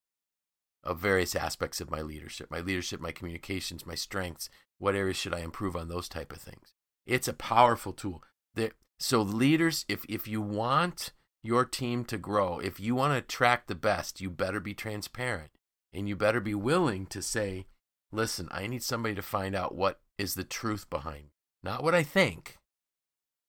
of 0.83 0.99
various 0.99 1.35
aspects 1.35 1.81
of 1.81 1.91
my 1.91 2.01
leadership, 2.01 2.51
my 2.51 2.59
leadership, 2.59 2.99
my 2.99 3.11
communications, 3.11 3.85
my 3.85 3.95
strengths, 3.95 4.49
what 4.77 4.95
areas 4.95 5.17
should 5.17 5.33
I 5.33 5.39
improve 5.39 5.75
on, 5.75 5.87
those 5.87 6.09
type 6.09 6.31
of 6.31 6.39
things. 6.39 6.73
It's 7.05 7.27
a 7.27 7.33
powerful 7.33 7.93
tool. 7.93 8.23
That, 8.55 8.73
so 8.99 9.21
leaders, 9.21 9.85
if, 9.87 10.05
if 10.09 10.27
you 10.27 10.41
want 10.41 11.13
your 11.43 11.65
team 11.65 12.05
to 12.05 12.17
grow, 12.17 12.59
if 12.59 12.79
you 12.79 12.95
want 12.95 13.13
to 13.13 13.19
attract 13.19 13.67
the 13.67 13.75
best, 13.75 14.19
you 14.19 14.29
better 14.29 14.59
be 14.59 14.73
transparent 14.73 15.51
and 15.93 16.09
you 16.09 16.15
better 16.15 16.41
be 16.41 16.55
willing 16.55 17.05
to 17.07 17.21
say, 17.21 17.65
listen, 18.11 18.47
I 18.51 18.67
need 18.67 18.83
somebody 18.83 19.15
to 19.15 19.21
find 19.21 19.55
out 19.55 19.75
what 19.75 19.99
is 20.17 20.35
the 20.35 20.43
truth 20.43 20.89
behind, 20.89 21.25
not 21.63 21.83
what 21.83 21.93
I 21.95 22.03
think, 22.03 22.57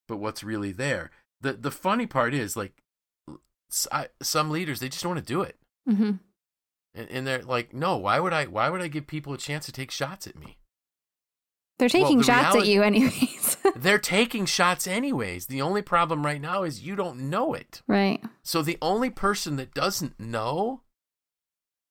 but 0.08 0.16
what's 0.18 0.42
really 0.44 0.72
there. 0.72 1.10
The 1.40 1.52
the 1.54 1.70
funny 1.70 2.06
part 2.06 2.34
is 2.34 2.56
like 2.56 2.82
I- 3.92 4.08
some 4.22 4.50
leaders 4.50 4.80
they 4.80 4.88
just 4.88 5.02
don't 5.02 5.14
want 5.14 5.26
to 5.26 5.32
do 5.32 5.42
it. 5.42 5.56
hmm 5.86 6.12
And, 6.94 7.10
and 7.10 7.26
they're 7.26 7.42
like, 7.42 7.75
no, 7.75 7.96
why 7.98 8.18
would 8.20 8.32
I 8.32 8.46
why 8.46 8.68
would 8.70 8.80
I 8.80 8.88
give 8.88 9.06
people 9.06 9.32
a 9.32 9.38
chance 9.38 9.66
to 9.66 9.72
take 9.72 9.90
shots 9.90 10.26
at 10.26 10.38
me? 10.38 10.58
They're 11.78 11.90
Well, 11.92 12.04
taking 12.04 12.18
the 12.18 12.25
shots 12.25 12.54
reality- 12.54 12.60
at 12.60 12.75
you, 12.75 12.82
anyways. 12.82 13.56
They're 13.76 13.98
taking 13.98 14.46
shots 14.46 14.86
anyways. 14.86 15.46
The 15.46 15.60
only 15.60 15.82
problem 15.82 16.25
right 16.25 16.40
now 16.40 16.62
is 16.62 16.80
you 16.86 16.96
don't 16.96 17.28
know 17.28 17.52
it. 17.52 17.82
right. 17.86 18.22
So 18.42 18.62
the 18.62 18.78
only 18.80 19.10
person 19.10 19.56
that 19.56 19.75
doesn't 19.75 20.18
know 20.18 20.80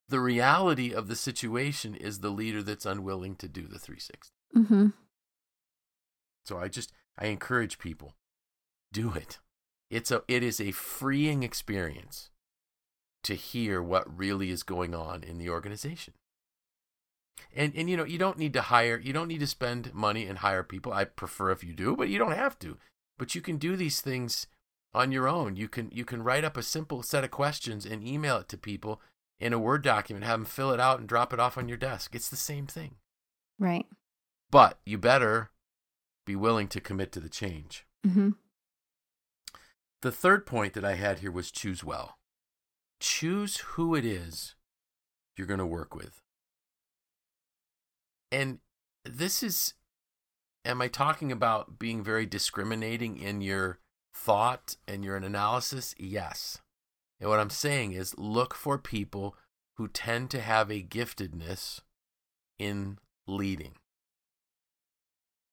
the 0.07 0.19
reality 0.19 0.93
of 0.93 1.07
the 1.07 1.15
situation 1.15 1.95
is 1.95 2.19
the 2.19 2.29
leader 2.29 2.61
that's 2.61 2.85
unwilling 2.85 3.35
to 3.37 3.47
do 3.47 3.63
the 3.63 3.79
360. 3.79 4.31
hmm 4.53 4.87
So 6.43 6.57
I 6.57 6.67
just 6.67 6.91
I 7.17 7.27
encourage 7.27 7.79
people 7.79 8.13
do 8.91 9.13
it. 9.13 9.39
It's 9.89 10.11
a 10.11 10.23
it 10.27 10.43
is 10.43 10.59
a 10.59 10.71
freeing 10.71 11.43
experience 11.43 12.29
to 13.23 13.35
hear 13.35 13.81
what 13.81 14.17
really 14.17 14.51
is 14.51 14.63
going 14.63 14.93
on 14.93 15.23
in 15.23 15.37
the 15.37 15.49
organization. 15.49 16.13
And 17.55 17.73
and 17.75 17.89
you 17.89 17.97
know, 17.97 18.05
you 18.05 18.17
don't 18.17 18.37
need 18.37 18.53
to 18.53 18.61
hire, 18.61 18.99
you 18.99 19.13
don't 19.13 19.27
need 19.27 19.39
to 19.39 19.47
spend 19.47 19.93
money 19.93 20.25
and 20.25 20.39
hire 20.39 20.63
people. 20.63 20.93
I 20.93 21.05
prefer 21.05 21.51
if 21.51 21.63
you 21.63 21.73
do, 21.73 21.95
but 21.95 22.09
you 22.09 22.17
don't 22.17 22.33
have 22.33 22.59
to. 22.59 22.77
But 23.17 23.33
you 23.33 23.41
can 23.41 23.57
do 23.57 23.75
these 23.75 24.01
things 24.01 24.47
on 24.93 25.11
your 25.11 25.27
own. 25.27 25.55
You 25.55 25.67
can 25.67 25.89
you 25.91 26.05
can 26.05 26.23
write 26.23 26.43
up 26.43 26.57
a 26.57 26.63
simple 26.63 27.01
set 27.03 27.23
of 27.23 27.31
questions 27.31 27.85
and 27.85 28.05
email 28.05 28.37
it 28.37 28.49
to 28.49 28.57
people 28.57 29.01
in 29.39 29.53
a 29.53 29.59
Word 29.59 29.83
document, 29.83 30.25
have 30.25 30.39
them 30.39 30.45
fill 30.45 30.71
it 30.71 30.79
out 30.79 30.99
and 30.99 31.07
drop 31.07 31.33
it 31.33 31.39
off 31.39 31.57
on 31.57 31.67
your 31.67 31.77
desk. 31.77 32.15
It's 32.15 32.29
the 32.29 32.35
same 32.35 32.67
thing. 32.67 32.95
Right. 33.59 33.85
But 34.51 34.79
you 34.85 34.97
better 34.97 35.51
be 36.25 36.35
willing 36.35 36.67
to 36.69 36.81
commit 36.81 37.11
to 37.13 37.19
the 37.19 37.29
change. 37.29 37.85
hmm 38.05 38.29
The 40.01 40.11
third 40.11 40.45
point 40.45 40.73
that 40.73 40.85
I 40.85 40.95
had 40.95 41.19
here 41.19 41.31
was 41.31 41.51
choose 41.51 41.83
well. 41.83 42.17
Choose 42.99 43.57
who 43.57 43.95
it 43.95 44.05
is 44.05 44.55
you're 45.37 45.47
going 45.47 45.59
to 45.59 45.65
work 45.65 45.95
with. 45.95 46.21
And 48.31 48.59
this 49.03 49.43
is, 49.43 49.73
am 50.63 50.81
I 50.81 50.87
talking 50.87 51.31
about 51.31 51.77
being 51.77 52.03
very 52.03 52.25
discriminating 52.25 53.17
in 53.17 53.41
your 53.41 53.79
thought 54.13 54.77
and 54.87 55.03
your 55.03 55.15
analysis? 55.15 55.93
Yes. 55.97 56.59
And 57.25 57.31
what 57.31 57.39
I'm 57.39 57.49
saying 57.49 57.93
is 57.93 58.15
look 58.19 58.53
for 58.53 58.77
people 58.77 59.35
who 59.77 59.87
tend 59.87 60.29
to 60.29 60.41
have 60.41 60.69
a 60.69 60.83
giftedness 60.83 61.79
in 62.59 62.99
leading. 63.25 63.71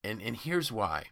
And, 0.04 0.20
and 0.20 0.36
here's 0.36 0.70
why. 0.70 1.04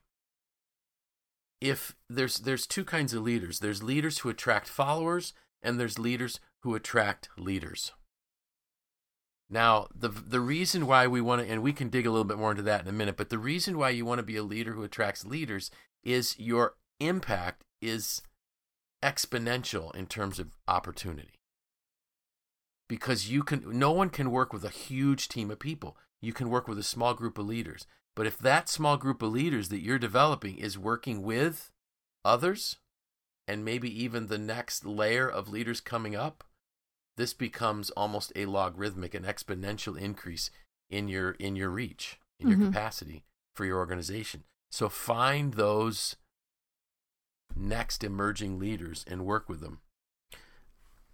If 1.63 1.97
there's 2.11 2.41
there's 2.41 2.67
two 2.67 2.85
kinds 2.85 3.15
of 3.15 3.23
leaders. 3.23 3.61
There's 3.61 3.83
leaders 3.83 4.19
who 4.19 4.29
attract 4.29 4.69
followers 4.69 5.33
and 5.63 5.81
there's 5.81 5.99
leaders 5.99 6.41
who 6.63 6.75
attract 6.75 7.31
leaders. 7.39 7.93
Now 9.49 9.87
the 9.95 10.11
the 10.11 10.41
reason 10.41 10.87
why 10.87 11.07
we 11.07 11.23
want 11.23 11.41
to 11.41 11.51
and 11.51 11.63
we 11.63 11.73
can 11.73 11.89
dig 11.89 12.07
a 12.07 12.11
little 12.11 12.25
bit 12.25 12.37
more 12.37 12.51
into 12.51 12.65
that 12.65 12.83
in 12.83 12.89
a 12.89 12.93
minute 12.93 13.17
but 13.17 13.31
the 13.31 13.39
reason 13.39 13.79
why 13.79 13.89
you 13.89 14.05
want 14.05 14.19
to 14.19 14.23
be 14.23 14.37
a 14.37 14.43
leader 14.43 14.75
who 14.75 14.83
attracts 14.83 15.25
leaders 15.25 15.71
is 16.05 16.39
your 16.39 16.75
impact 17.01 17.65
is 17.81 18.21
exponential 19.03 19.95
in 19.95 20.07
terms 20.07 20.39
of 20.39 20.49
opportunity 20.69 21.41
because 22.89 23.31
you 23.31 23.43
can 23.43 23.63
no 23.79 23.93
one 23.93 24.11
can 24.11 24.31
work 24.31 24.53
with 24.53 24.65
a 24.65 24.69
huge 24.69 25.29
team 25.29 25.51
of 25.51 25.59
people 25.59 25.97
you 26.21 26.33
can 26.33 26.51
work 26.51 26.69
with 26.69 26.79
a 26.79 26.83
small 26.83 27.15
group 27.15 27.39
of 27.39 27.47
leaders 27.47 27.87
but 28.15 28.27
if 28.27 28.37
that 28.39 28.69
small 28.69 28.97
group 28.97 29.23
of 29.23 29.33
leaders 29.33 29.69
that 29.69 29.81
you're 29.81 29.99
developing 29.99 30.59
is 30.59 30.77
working 30.77 31.23
with 31.23 31.73
others 32.25 32.77
and 33.49 33.65
maybe 33.65 33.91
even 34.03 34.27
the 34.27 34.39
next 34.39 34.85
layer 34.85 35.29
of 35.29 35.49
leaders 35.49 35.81
coming 35.81 36.15
up, 36.15 36.45
this 37.17 37.35
becomes 37.35 37.91
almost 37.91 38.33
a 38.37 38.47
logarithmic, 38.47 39.15
an 39.15 39.25
exponential 39.25 39.99
increase 39.99 40.51
in 40.89 41.09
your 41.09 41.33
in 41.33 41.57
your 41.57 41.71
reach, 41.71 42.21
in 42.39 42.49
your 42.49 42.59
Mhm. 42.59 42.67
capacity 42.67 43.25
for 43.55 43.65
your 43.65 43.79
organization. 43.79 44.45
So 44.71 44.89
find 44.89 45.55
those 45.55 46.17
next 47.57 48.05
emerging 48.05 48.59
leaders 48.59 49.05
and 49.09 49.25
work 49.25 49.49
with 49.49 49.61
them. 49.61 49.81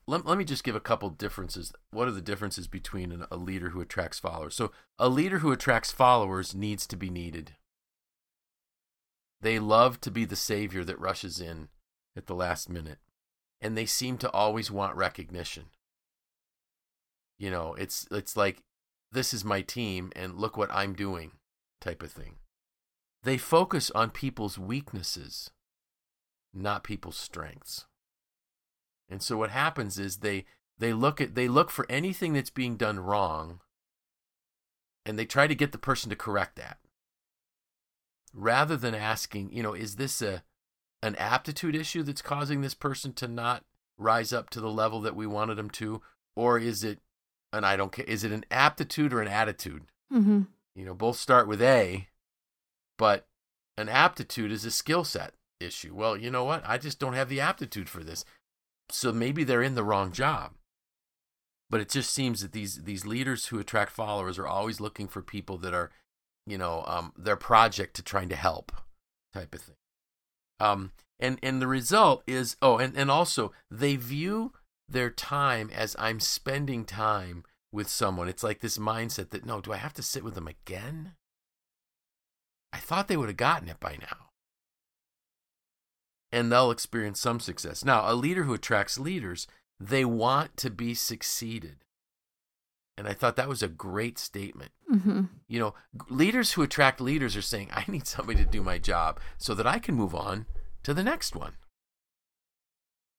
Let, 0.07 0.25
let 0.25 0.39
me 0.39 0.45
just 0.45 0.65
give 0.65 0.77
a 0.77 0.81
couple 0.81 1.11
differences. 1.11 1.73
What 1.91 2.07
are 2.07 2.13
the 2.13 2.21
differences 2.21 2.69
between 2.69 3.11
an, 3.11 3.25
a 3.31 3.37
leader 3.37 3.71
who 3.71 3.81
attracts 3.81 4.21
followers? 4.21 4.55
So, 4.55 4.71
a 4.99 5.09
leader 5.09 5.41
who 5.41 5.51
attracts 5.51 5.91
followers 5.91 6.55
needs 6.55 6.87
to 6.87 6.97
be 6.97 7.11
needed. 7.11 7.57
They 9.41 9.59
love 9.59 10.01
to 10.03 10.11
be 10.11 10.25
the 10.25 10.37
savior 10.37 10.85
that 10.85 11.01
rushes 11.01 11.41
in 11.41 11.69
at 12.17 12.27
the 12.27 12.35
last 12.35 12.71
minute, 12.71 12.99
and 13.61 13.77
they 13.77 13.87
seem 13.87 14.17
to 14.19 14.31
always 14.31 14.71
want 14.71 14.97
recognition. 14.97 15.67
You 17.39 17.51
know, 17.51 17.75
it's 17.75 18.07
it's 18.11 18.37
like 18.37 18.63
this 19.13 19.35
is 19.35 19.45
my 19.45 19.61
team 19.61 20.11
and 20.17 20.37
look 20.37 20.57
what 20.57 20.71
I'm 20.73 20.95
doing 20.95 21.33
type 21.81 22.03
of 22.03 22.11
thing. 22.11 22.37
They 23.23 23.39
focus 23.39 23.91
on 23.91 24.11
people's 24.11 24.59
weaknesses, 24.59 25.51
not 26.57 26.85
people's 26.85 27.17
strengths. 27.17 27.87
And 29.09 29.23
so 29.23 29.37
what 29.37 29.51
happens 29.51 29.99
is 29.99 30.19
they 30.19 30.45
they 30.79 30.93
look 30.93 31.21
at 31.21 31.35
they 31.35 31.49
look 31.49 31.71
for 31.71 31.87
anything 31.89 32.33
that's 32.33 32.51
being 32.51 32.77
done 32.77 32.99
wrong 32.99 33.61
and 35.05 35.19
they 35.19 35.25
try 35.25 35.47
to 35.47 35.55
get 35.55 35.73
the 35.73 35.79
person 35.79 36.11
to 36.11 36.17
correct 36.17 36.57
that. 36.57 36.79
Rather 38.35 38.77
than 38.77 38.95
asking, 38.95 39.53
you 39.53 39.63
know, 39.63 39.73
is 39.73 39.97
this 39.97 40.21
a 40.21 40.43
an 41.03 41.15
aptitude 41.17 41.77
issue 41.77 42.03
that's 42.03 42.23
causing 42.23 42.61
this 42.61 42.75
person 42.75 43.13
to 43.13 43.29
not 43.29 43.65
rise 43.99 44.33
up 44.33 44.51
to 44.51 44.61
the 44.61 44.71
level 44.71 45.01
that 45.01 45.15
we 45.17 45.27
wanted 45.27 45.55
them 45.55 45.71
to 45.71 46.03
or 46.35 46.59
is 46.59 46.83
it 46.83 47.01
and 47.53 47.65
I 47.65 47.77
don't 47.77 47.93
care 47.93 48.05
is 48.07 48.25
it 48.25 48.33
an 48.33 48.45
aptitude 48.51 49.13
or 49.13 49.23
an 49.23 49.29
attitude? 49.29 49.85
hmm 50.11 50.43
You 50.75 50.85
know, 50.85 50.95
both 50.95 51.17
start 51.17 51.47
with 51.47 51.63
A, 51.63 52.09
but 52.99 53.29
an 53.79 53.89
aptitude 53.89 54.51
is 54.51 54.65
a 54.65 54.71
skill 54.71 55.05
set 55.05 55.35
issue. 55.61 55.95
Well, 55.95 56.17
you 56.17 56.31
know 56.31 56.45
what? 56.45 56.63
I 56.67 56.79
just 56.79 56.99
don't 56.99 57.15
have 57.15 57.29
the 57.29 57.41
aptitude 57.41 57.89
for 57.89 58.03
this. 58.03 58.25
So 58.91 59.13
maybe 59.13 59.45
they're 59.45 59.63
in 59.63 59.75
the 59.75 59.85
wrong 59.85 60.13
job. 60.13 60.53
But 61.69 61.81
it 61.81 61.89
just 61.89 62.13
seems 62.13 62.43
that 62.43 62.53
these 62.53 62.85
these 62.85 63.05
leaders 63.05 63.47
who 63.47 63.59
attract 63.59 63.91
followers 63.91 64.39
are 64.39 64.47
always 64.47 64.81
looking 64.81 65.09
for 65.09 65.21
people 65.21 65.59
that 65.59 65.75
are, 65.75 65.91
you 66.47 66.57
know, 66.57 66.85
um, 66.87 67.13
their 67.17 67.37
project 67.37 67.97
to 67.97 68.03
trying 68.03 68.29
to 68.29 68.37
help 68.37 68.71
type 69.35 69.53
of 69.55 69.63
thing. 69.63 69.75
Um, 70.61 70.93
and 71.19 71.39
and 71.43 71.61
the 71.61 71.67
result 71.67 72.23
is 72.27 72.57
oh, 72.63 72.79
and 72.79 72.97
and 72.97 73.11
also 73.11 73.53
they 73.69 73.97
view 73.97 74.53
their 74.89 75.11
time 75.11 75.71
as 75.75 75.97
I'm 75.99 76.21
spending 76.21 76.85
time 76.85 77.45
with 77.73 77.89
someone. 77.89 78.29
It's 78.29 78.45
like 78.45 78.61
this 78.61 78.79
mindset 78.79 79.31
that 79.31 79.45
no, 79.45 79.61
do 79.61 79.73
I 79.73 79.77
have 79.77 79.95
to 79.95 80.03
sit 80.03 80.23
with 80.23 80.35
them 80.37 80.47
again? 80.47 81.15
I 82.73 82.79
thought 82.79 83.09
they 83.09 83.17
would 83.17 83.29
have 83.29 83.37
gotten 83.37 83.69
it 83.69 83.81
by 83.81 83.99
now. 84.01 84.26
And 86.33 86.51
they'll 86.51 86.71
experience 86.71 87.21
some 87.21 87.41
success. 87.41 87.85
Now, 87.85 88.11
a 88.11 88.15
leader 88.15 88.45
who 88.45 88.55
attracts 88.55 88.99
leaders, 88.99 89.47
they 89.79 90.05
want 90.05 90.57
to 90.59 90.71
be 90.71 90.95
succeeded. 90.95 91.77
And 92.99 93.07
I 93.07 93.13
thought 93.13 93.37
that 93.37 93.49
was 93.49 93.63
a 93.63 93.69
great 93.69 94.19
statement. 94.19 94.73
Mm-hmm. 94.91 95.25
You 95.49 95.61
know, 95.61 95.75
leaders 96.09 96.53
who 96.53 96.63
attract 96.63 97.01
leaders 97.01 97.37
are 97.37 97.43
saying, 97.43 97.71
I 97.73 97.85
need 97.89 98.07
somebody 98.07 98.43
to 98.43 98.51
do 98.51 98.63
my 98.63 98.79
job 98.79 99.21
so 99.37 99.55
that 99.55 99.67
I 99.67 99.79
can 99.79 99.95
move 99.95 100.15
on 100.15 100.47
to 100.83 100.95
the 100.95 101.05
next 101.05 101.37
one. 101.37 101.57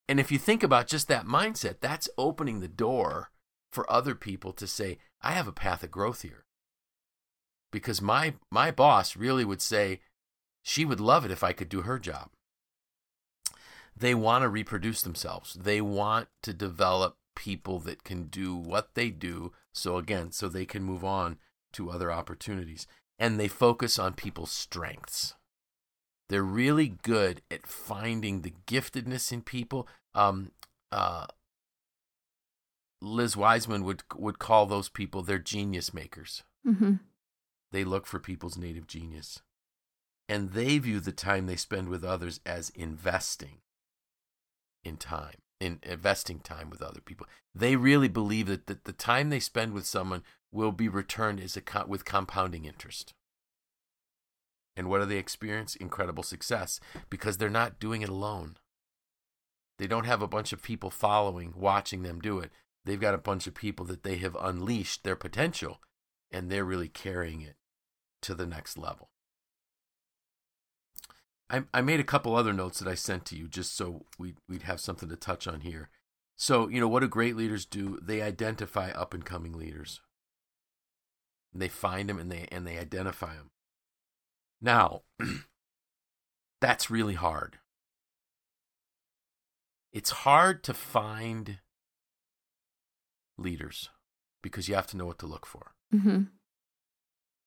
And 0.10 0.20
if 0.20 0.32
you 0.32 0.40
think 0.40 0.64
about 0.64 0.88
just 0.88 1.08
that 1.10 1.26
mindset, 1.26 1.76
that's 1.80 2.10
opening 2.18 2.60
the 2.60 2.68
door 2.68 3.32
for 3.72 3.90
other 3.92 4.16
people 4.16 4.54
to 4.54 4.66
say, 4.66 4.98
I 5.22 5.34
have 5.34 5.48
a 5.48 5.52
path 5.52 5.84
of 5.84 5.92
growth 5.92 6.22
here. 6.22 6.46
Because 7.72 8.02
my 8.02 8.36
my 8.50 8.72
boss 8.72 9.18
really 9.18 9.44
would 9.44 9.62
say 9.62 10.00
she 10.64 10.86
would 10.86 11.02
love 11.02 11.26
it 11.26 11.32
if 11.32 11.44
I 11.44 11.52
could 11.52 11.70
do 11.70 11.82
her 11.82 12.00
job. 12.00 12.30
They 14.00 14.14
want 14.14 14.44
to 14.44 14.50
reproduce 14.50 15.02
themselves. 15.02 15.54
They 15.54 15.82
want 15.82 16.28
to 16.44 16.54
develop 16.54 17.18
people 17.36 17.80
that 17.80 18.04
can 18.04 18.26
do 18.26 18.56
what 18.56 18.94
they 18.94 19.10
do. 19.10 19.54
So 19.74 19.98
again, 19.98 20.32
so 20.32 20.48
they 20.48 20.66
can 20.66 20.84
move 20.84 21.04
on 21.04 21.38
to 21.74 21.90
other 21.90 22.12
opportunities. 22.12 22.86
And 23.18 23.40
they 23.40 23.48
focus 23.48 23.98
on 23.98 24.14
people's 24.14 24.52
strengths. 24.52 25.34
They're 26.30 26.44
really 26.44 26.90
good 27.02 27.42
at 27.50 27.66
finding 27.66 28.42
the 28.42 28.54
giftedness 28.68 29.32
in 29.32 29.42
people. 29.42 29.88
Um, 30.14 30.52
uh, 30.92 31.26
Liz 33.02 33.38
Wiseman 33.38 33.84
would 33.84 34.04
would 34.16 34.38
call 34.40 34.66
those 34.66 34.90
people 34.90 35.22
their 35.22 35.40
genius 35.40 35.94
makers. 35.94 36.44
Mm-hmm. 36.68 36.96
They 37.72 37.84
look 37.84 38.06
for 38.06 38.20
people's 38.20 38.58
native 38.58 38.88
genius, 38.88 39.42
and 40.28 40.52
they 40.52 40.80
view 40.80 41.00
the 41.00 41.12
time 41.12 41.46
they 41.46 41.56
spend 41.56 41.90
with 41.90 42.04
others 42.04 42.40
as 42.46 42.72
investing 42.72 43.60
in 44.88 44.98
time, 44.98 45.36
in 45.60 45.80
investing 45.84 46.40
time 46.40 46.70
with 46.70 46.82
other 46.82 47.02
people. 47.02 47.28
They 47.54 47.76
really 47.76 48.08
believe 48.08 48.48
that, 48.48 48.68
that 48.68 48.86
the 48.86 48.94
time 48.94 49.30
they 49.30 49.40
spend 49.40 49.74
with 49.74 49.86
someone 49.86 50.24
will 50.52 50.72
be 50.72 50.88
returned 50.90 51.40
as 51.40 51.58
a 51.58 51.86
with 51.86 52.06
compounding 52.06 52.66
interest. 52.66 53.14
And 54.76 54.90
what 54.90 55.00
do 55.00 55.06
they 55.06 55.18
experience? 55.18 55.76
Incredible 55.76 56.24
success 56.24 56.80
because 57.10 57.38
they're 57.38 57.50
not 57.50 57.80
doing 57.80 58.02
it 58.04 58.10
alone. 58.10 58.58
They 59.80 59.88
don't 59.88 60.06
have 60.06 60.22
a 60.22 60.28
bunch 60.28 60.54
of 60.54 60.64
people 60.64 60.90
following, 60.90 61.54
watching 61.56 62.04
them 62.04 62.20
do 62.20 62.40
it. 62.40 62.52
They've 62.86 63.00
got 63.00 63.14
a 63.14 63.20
bunch 63.20 63.48
of 63.48 63.54
people 63.54 63.86
that 63.88 64.04
they 64.04 64.18
have 64.18 64.38
unleashed 64.40 65.04
their 65.04 65.16
potential 65.16 65.82
and 66.32 66.50
they're 66.50 66.64
really 66.64 66.88
carrying 66.88 67.42
it 67.42 67.56
to 68.22 68.34
the 68.34 68.48
next 68.48 68.78
level. 68.78 69.10
I, 71.50 71.64
I 71.74 71.82
made 71.82 72.00
a 72.00 72.06
couple 72.06 72.36
other 72.36 72.54
notes 72.54 72.80
that 72.80 72.90
I 72.90 72.96
sent 72.96 73.26
to 73.26 73.38
you 73.38 73.48
just 73.48 73.76
so 73.76 74.06
we'd, 74.18 74.38
we'd 74.50 74.64
have 74.64 74.80
something 74.80 75.10
to 75.10 75.16
touch 75.16 75.48
on 75.48 75.62
here. 75.62 75.90
So, 76.36 76.68
you 76.68 76.80
know, 76.80 76.88
what 76.88 77.00
do 77.00 77.08
great 77.08 77.36
leaders 77.36 77.66
do? 77.66 78.00
They 78.02 78.22
identify 78.22 78.92
up 78.92 79.14
and 79.14 79.26
coming 79.26 79.54
leaders. 79.54 80.02
And 81.54 81.62
they 81.62 81.70
find 81.70 82.10
them 82.10 82.20
and 82.20 82.32
they 82.32 82.48
and 82.52 82.68
they 82.68 82.78
identify 82.78 83.34
them. 83.36 83.50
Now, 84.62 85.02
that's 86.62 86.92
really 86.92 87.16
hard. 87.16 87.58
It's 89.94 90.12
hard 90.12 90.64
to 90.66 90.74
find 90.74 91.60
leaders 93.38 93.90
because 94.44 94.68
you 94.68 94.76
have 94.76 94.88
to 94.88 94.98
know 94.98 95.06
what 95.06 95.20
to 95.20 95.26
look 95.28 95.46
for. 95.46 95.74
Mm-hmm. 95.94 96.24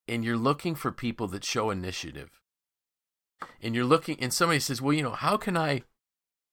And 0.09 0.25
you're 0.25 0.37
looking 0.37 0.75
for 0.75 0.91
people 0.91 1.29
that 1.29 1.45
show 1.45 1.71
initiative. 1.71 2.41
And 3.63 3.75
you're 3.75 3.85
looking, 3.85 4.19
and 4.21 4.33
somebody 4.33 4.61
says, 4.61 4.83
"Well, 4.83 4.93
you 4.93 5.03
know, 5.03 5.13
how 5.13 5.37
can 5.37 5.57
I?" 5.57 5.83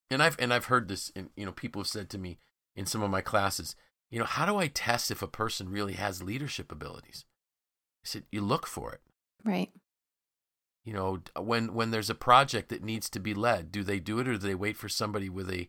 And 0.10 0.24
I've 0.24 0.38
and 0.40 0.54
I've 0.54 0.66
heard 0.66 0.88
this, 0.88 1.12
and 1.16 1.30
you 1.36 1.46
know, 1.46 1.52
people 1.52 1.82
have 1.82 1.88
said 1.88 2.10
to 2.12 2.18
me 2.18 2.40
in 2.76 2.86
some 2.86 3.02
of 3.02 3.10
my 3.10 3.22
classes, 3.22 3.76
you 4.10 4.20
know, 4.20 4.26
how 4.26 4.46
do 4.46 4.58
I 4.58 4.68
test 4.68 5.12
if 5.12 5.22
a 5.22 5.28
person 5.28 5.70
really 5.70 5.94
has 5.94 6.24
leadership 6.24 6.72
abilities? 6.72 7.26
I 8.04 8.08
said, 8.08 8.24
you 8.32 8.42
look 8.42 8.66
for 8.66 8.94
it. 8.94 9.02
Right. 9.44 9.72
You 10.86 10.94
know, 10.94 11.20
when 11.38 11.74
when 11.74 11.92
there's 11.92 12.10
a 12.10 12.16
project 12.16 12.70
that 12.70 12.84
needs 12.84 13.10
to 13.10 13.20
be 13.20 13.34
led, 13.34 13.72
do 13.72 13.84
they 13.84 14.00
do 14.00 14.20
it 14.20 14.28
or 14.28 14.34
do 14.34 14.38
they 14.38 14.56
wait 14.56 14.78
for 14.78 14.88
somebody 14.88 15.28
with 15.28 15.50
a 15.50 15.68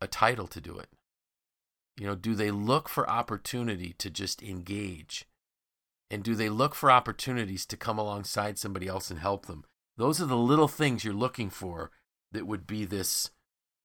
a 0.00 0.06
title 0.06 0.46
to 0.46 0.60
do 0.60 0.78
it? 0.78 0.88
You 1.96 2.06
know, 2.06 2.14
do 2.14 2.34
they 2.34 2.50
look 2.50 2.88
for 2.88 3.10
opportunity 3.10 3.94
to 3.98 4.10
just 4.10 4.42
engage? 4.42 5.26
And 6.10 6.22
do 6.22 6.34
they 6.34 6.48
look 6.48 6.74
for 6.74 6.90
opportunities 6.90 7.66
to 7.66 7.76
come 7.76 7.98
alongside 7.98 8.58
somebody 8.58 8.86
else 8.86 9.10
and 9.10 9.20
help 9.20 9.46
them? 9.46 9.64
Those 10.00 10.18
are 10.18 10.26
the 10.26 10.34
little 10.34 10.66
things 10.66 11.04
you're 11.04 11.12
looking 11.12 11.50
for 11.50 11.90
that 12.32 12.46
would 12.46 12.66
be 12.66 12.86
this 12.86 13.32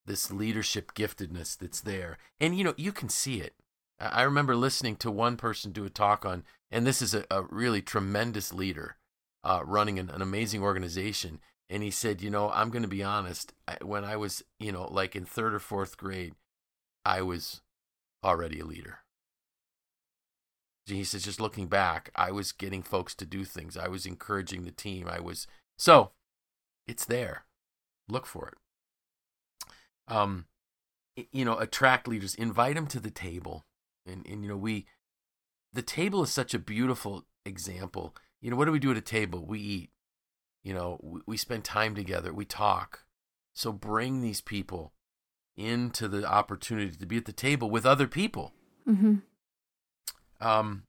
this 0.06 0.32
leadership 0.32 0.94
giftedness 0.94 1.58
that's 1.58 1.82
there. 1.82 2.18
And 2.40 2.58
you 2.58 2.64
know, 2.64 2.74
you 2.78 2.94
can 2.94 3.10
see 3.10 3.42
it. 3.42 3.54
I 4.00 4.22
remember 4.22 4.56
listening 4.56 4.96
to 4.98 5.12
one 5.12 5.36
person 5.36 5.74
do 5.74 5.84
a 5.84 5.90
talk 5.90 6.26
on, 6.26 6.46
and 6.72 6.88
this 6.88 7.02
is 7.02 7.14
a, 7.14 7.26
a 7.30 7.42
really 7.44 7.82
tremendous 7.82 8.54
leader 8.54 8.96
uh, 9.44 9.64
running 9.66 10.00
an, 10.00 10.10
an, 10.10 10.22
amazing 10.22 10.64
organization. 10.64 11.42
And 11.70 11.84
he 11.84 11.92
said, 11.92 12.22
you 12.22 12.30
know, 12.30 12.50
I'm 12.50 12.70
going 12.70 12.84
to 12.84 12.88
be 12.88 13.04
honest. 13.04 13.52
When 13.82 14.06
I 14.06 14.16
was, 14.16 14.42
you 14.58 14.72
know, 14.72 14.88
like 14.90 15.18
in 15.18 15.26
third 15.26 15.54
or 15.54 15.60
fourth 15.60 15.98
grade, 15.98 16.36
I 17.04 17.24
was 17.24 17.60
already 18.24 18.62
a 18.62 18.66
leader. 18.66 19.00
He 20.86 21.04
says, 21.04 21.24
just 21.24 21.42
looking 21.42 21.68
back, 21.68 22.10
I 22.16 22.32
was 22.32 22.54
getting 22.54 22.84
folks 22.84 23.16
to 23.16 23.26
do 23.26 23.44
things. 23.44 23.76
I 23.76 23.90
was 23.90 24.06
encouraging 24.06 24.64
the 24.64 24.72
team. 24.72 25.10
I 25.10 25.20
was 25.20 25.46
so 25.78 26.12
it's 26.88 27.06
there. 27.06 27.46
Look 28.08 28.26
for 28.26 28.50
it. 28.50 30.14
Um, 30.14 30.46
you 31.32 31.46
know, 31.46 31.58
attract 31.58 32.08
leaders, 32.08 32.36
invite 32.36 32.76
them 32.76 32.88
to 32.88 33.00
the 33.00 33.12
table, 33.12 33.66
and 34.06 34.26
and 34.28 34.44
you 34.44 34.50
know 34.50 34.58
we, 34.58 34.86
the 35.74 35.82
table 35.82 36.24
is 36.24 36.32
such 36.32 36.54
a 36.54 36.60
beautiful 36.60 37.26
example. 37.46 38.16
You 38.42 38.52
know, 38.52 38.58
what 38.58 38.66
do 38.66 38.72
we 38.72 38.80
do 38.80 38.92
at 38.92 38.98
a 38.98 39.02
table? 39.02 39.46
We 39.46 39.60
eat. 39.60 39.90
You 40.64 40.74
know, 40.74 41.00
we, 41.02 41.22
we 41.26 41.38
spend 41.38 41.64
time 41.64 41.96
together. 41.96 42.34
We 42.34 42.46
talk. 42.46 43.06
So 43.54 43.72
bring 43.72 44.22
these 44.22 44.42
people 44.42 44.94
into 45.56 46.08
the 46.08 46.26
opportunity 46.26 46.98
to 46.98 47.06
be 47.06 47.18
at 47.18 47.26
the 47.26 47.32
table 47.32 47.70
with 47.70 47.86
other 47.86 48.08
people. 48.08 48.54
Mm-hmm. 48.88 49.16
Um, 50.42 50.84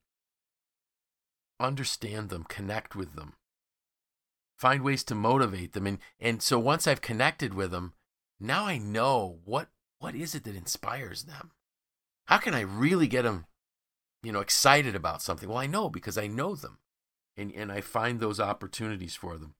understand 1.60 2.28
them, 2.28 2.44
connect 2.48 2.96
with 2.96 3.14
them, 3.14 3.34
find 4.56 4.82
ways 4.82 5.04
to 5.04 5.14
motivate 5.14 5.72
them, 5.72 5.86
and 5.86 5.98
and 6.18 6.42
so 6.42 6.58
once 6.58 6.86
I've 6.86 7.00
connected 7.00 7.54
with 7.54 7.70
them, 7.70 7.92
now 8.40 8.66
I 8.66 8.78
know 8.78 9.38
what 9.44 9.68
what 9.98 10.14
is 10.14 10.34
it 10.34 10.44
that 10.44 10.56
inspires 10.56 11.24
them. 11.24 11.52
How 12.26 12.38
can 12.38 12.54
I 12.54 12.60
really 12.60 13.06
get 13.06 13.22
them, 13.22 13.46
you 14.22 14.32
know, 14.32 14.40
excited 14.40 14.96
about 14.96 15.22
something? 15.22 15.48
Well, 15.48 15.58
I 15.58 15.66
know 15.66 15.88
because 15.88 16.18
I 16.18 16.26
know 16.26 16.54
them, 16.54 16.78
and 17.36 17.52
and 17.54 17.70
I 17.70 17.80
find 17.80 18.18
those 18.18 18.40
opportunities 18.40 19.14
for 19.14 19.38
them. 19.38 19.54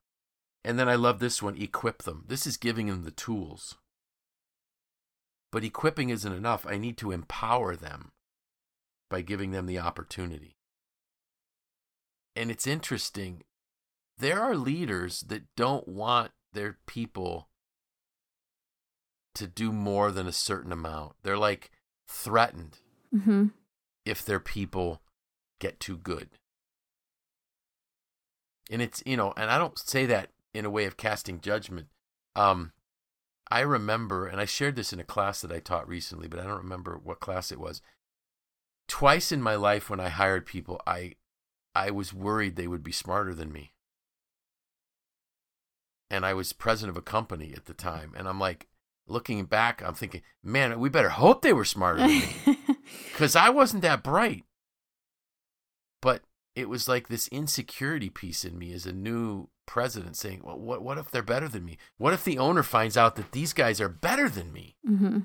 And 0.65 0.79
then 0.79 0.89
I 0.89 0.97
love 0.97 1.21
this 1.21 1.43
one: 1.43 1.57
equip 1.57 2.03
them. 2.03 2.25
This 2.27 2.47
is 2.47 2.57
giving 2.57 2.89
them 2.89 3.05
the 3.05 3.11
tools. 3.11 3.77
But 5.53 5.65
equipping 5.65 6.11
isn't 6.11 6.33
enough. 6.33 6.67
I 6.67 6.77
need 6.77 6.99
to 6.99 7.13
empower 7.13 7.77
them 7.77 8.13
by 9.09 9.23
giving 9.23 9.53
them 9.53 9.67
the 9.67 9.79
opportunity. 9.79 10.57
And 12.35 12.51
it's 12.51 12.67
interesting. 12.67 13.43
There 14.19 14.41
are 14.41 14.57
leaders 14.57 15.21
that 15.29 15.55
don't 15.57 15.87
want 15.87 16.33
their 16.53 16.79
people 16.87 17.49
to 19.35 19.47
do 19.47 19.71
more 19.71 20.11
than 20.11 20.27
a 20.27 20.33
certain 20.33 20.73
amount. 20.73 21.13
They're 21.23 21.37
like 21.37 21.71
threatened 22.09 22.79
mm-hmm. 23.15 23.49
if 24.05 24.25
their 24.25 24.41
people 24.41 25.03
get 25.61 25.79
too 25.79 25.99
good. 25.99 26.31
And 28.71 28.81
it's, 28.81 29.03
you 29.07 29.17
know, 29.17 29.35
and 29.37 29.51
I 29.51 29.59
don't 29.59 29.79
say 29.79 30.07
that 30.07 30.31
in 30.55 30.65
a 30.65 30.71
way 30.71 30.87
of 30.87 30.97
casting 30.97 31.41
judgment. 31.41 31.89
Um, 32.35 32.73
I 33.51 33.61
remember, 33.61 34.27
and 34.27 34.41
I 34.41 34.45
shared 34.45 34.75
this 34.75 34.93
in 34.93 34.99
a 34.99 35.05
class 35.05 35.41
that 35.43 35.53
I 35.53 35.61
taught 35.61 35.87
recently, 35.87 36.27
but 36.27 36.41
I 36.41 36.45
don't 36.45 36.57
remember 36.57 36.99
what 37.03 37.21
class 37.21 37.53
it 37.53 37.61
was. 37.61 37.81
Twice 38.89 39.31
in 39.31 39.43
my 39.43 39.55
life, 39.55 39.89
when 39.91 40.01
I 40.01 40.09
hired 40.09 40.47
people, 40.47 40.81
I, 40.87 41.15
I 41.75 41.91
was 41.91 42.15
worried 42.15 42.57
they 42.57 42.67
would 42.67 42.83
be 42.83 42.93
smarter 42.93 43.35
than 43.35 43.53
me. 43.53 43.73
And 46.11 46.25
I 46.25 46.35
was 46.35 46.53
president 46.53 46.97
of 46.97 47.01
a 47.01 47.05
company 47.05 47.53
at 47.57 47.67
the 47.67 47.75
time, 47.75 48.13
and 48.17 48.29
I'm 48.29 48.39
like, 48.39 48.69
looking 49.09 49.45
back, 49.45 49.83
I'm 49.85 49.95
thinking, 49.95 50.23
man, 50.43 50.79
we 50.79 50.89
better 50.89 51.11
hope 51.11 51.43
they 51.43 51.53
were 51.53 51.65
smarter 51.65 51.99
than 51.99 52.09
me, 52.09 52.59
because 53.13 53.35
I 53.37 53.51
wasn't 53.51 53.83
that 53.83 54.03
bright. 54.03 54.45
But 56.01 56.23
it 56.55 56.69
was 56.69 56.89
like 56.89 57.09
this 57.09 57.29
insecurity 57.29 58.09
piece 58.09 58.45
in 58.45 58.59
me 58.59 58.73
as 58.73 58.87
a 58.87 58.93
new 58.93 59.49
president 59.67 60.17
saying, 60.17 60.43
well, 60.45 60.59
what, 60.59 60.83
what 60.83 60.99
if 60.99 61.11
they're 61.11 61.23
better 61.23 61.49
than 61.49 61.65
me? 61.65 61.79
What 61.99 62.15
if 62.15 62.25
the 62.25 62.39
owner 62.39 62.63
finds 62.63 62.97
out 62.97 63.17
that 63.17 63.33
these 63.33 63.53
guys 63.53 63.81
are 63.81 63.89
better 63.89 64.29
than 64.29 64.53
me? 64.53 64.77
Mm-hmm. 64.89 65.21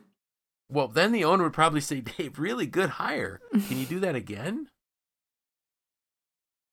Well, 0.70 0.88
then 0.88 1.12
the 1.12 1.24
owner 1.24 1.44
would 1.44 1.54
probably 1.54 1.82
say, 1.82 2.02
Dave, 2.02 2.40
really 2.40 2.66
good 2.66 2.92
hire. 2.92 3.42
Can 3.68 3.78
you 3.78 3.86
do 3.86 4.00
that 4.00 4.16
again? 4.16 4.68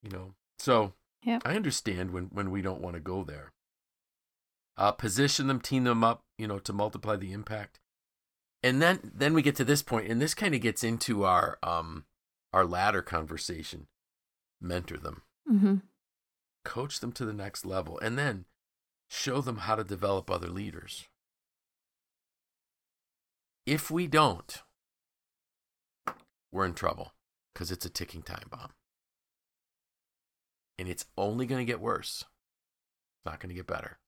You 0.03 0.11
know, 0.11 0.35
so 0.59 0.94
yep. 1.23 1.42
I 1.44 1.57
understand 1.57 2.12
when, 2.12 2.25
when 2.27 2.51
we 2.51 2.62
don't 2.62 2.81
want 2.81 2.94
to 2.94 3.01
go 3.01 3.25
there. 3.25 3.53
Uh, 4.79 4.93
position 4.93 5.49
them, 5.49 5.61
team 5.61 5.85
them 5.85 6.03
up, 6.03 6.23
you 6.38 6.47
know, 6.47 6.59
to 6.61 6.73
multiply 6.73 7.17
the 7.17 7.33
impact. 7.33 7.81
And 8.62 8.81
then 8.81 9.12
then 9.14 9.35
we 9.35 9.43
get 9.43 9.57
to 9.57 9.64
this 9.64 9.83
point, 9.83 10.09
and 10.09 10.21
this 10.23 10.35
kind 10.35 10.55
of 10.55 10.61
gets 10.61 10.83
into 10.83 11.25
our 11.25 11.59
um 11.62 12.05
our 12.53 12.64
ladder 12.64 13.03
conversation. 13.03 13.88
Mentor 14.61 14.97
them, 14.97 15.23
Mm-hmm. 15.49 15.75
coach 16.64 16.99
them 17.01 17.12
to 17.12 17.25
the 17.25 17.33
next 17.33 17.64
level, 17.64 17.99
and 18.01 18.19
then 18.19 18.45
show 19.09 19.41
them 19.41 19.59
how 19.59 19.77
to 19.77 19.85
develop 19.85 20.31
other 20.31 20.49
leaders. 20.49 21.07
If 23.67 23.91
we 23.91 24.07
don't, 24.07 24.62
we're 26.51 26.64
in 26.67 26.75
trouble 26.75 27.12
because 27.53 27.71
it's 27.71 27.87
a 27.87 27.91
ticking 27.91 28.23
time 28.23 28.49
bomb. 28.51 28.71
And 30.79 30.88
it's 30.88 31.05
only 31.17 31.47
going 31.47 31.61
to 31.64 31.71
get 31.71 31.81
worse. 31.81 32.25
It's 32.25 33.27
not 33.27 33.41
going 33.41 33.51
to 33.51 33.55
get 33.55 33.67
better. 33.67 33.99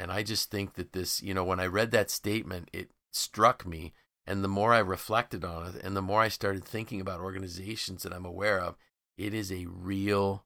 And 0.00 0.10
I 0.10 0.22
just 0.22 0.50
think 0.50 0.74
that 0.74 0.92
this, 0.92 1.22
you 1.22 1.34
know, 1.34 1.44
when 1.44 1.60
I 1.60 1.66
read 1.66 1.90
that 1.90 2.10
statement, 2.10 2.70
it 2.72 2.90
struck 3.12 3.66
me. 3.66 3.92
And 4.26 4.42
the 4.42 4.48
more 4.48 4.72
I 4.72 4.78
reflected 4.78 5.44
on 5.44 5.66
it 5.66 5.82
and 5.82 5.96
the 5.96 6.02
more 6.02 6.20
I 6.22 6.28
started 6.28 6.64
thinking 6.64 7.00
about 7.00 7.20
organizations 7.20 8.02
that 8.02 8.12
I'm 8.12 8.24
aware 8.24 8.60
of, 8.60 8.76
it 9.18 9.34
is 9.34 9.52
a 9.52 9.66
real 9.66 10.44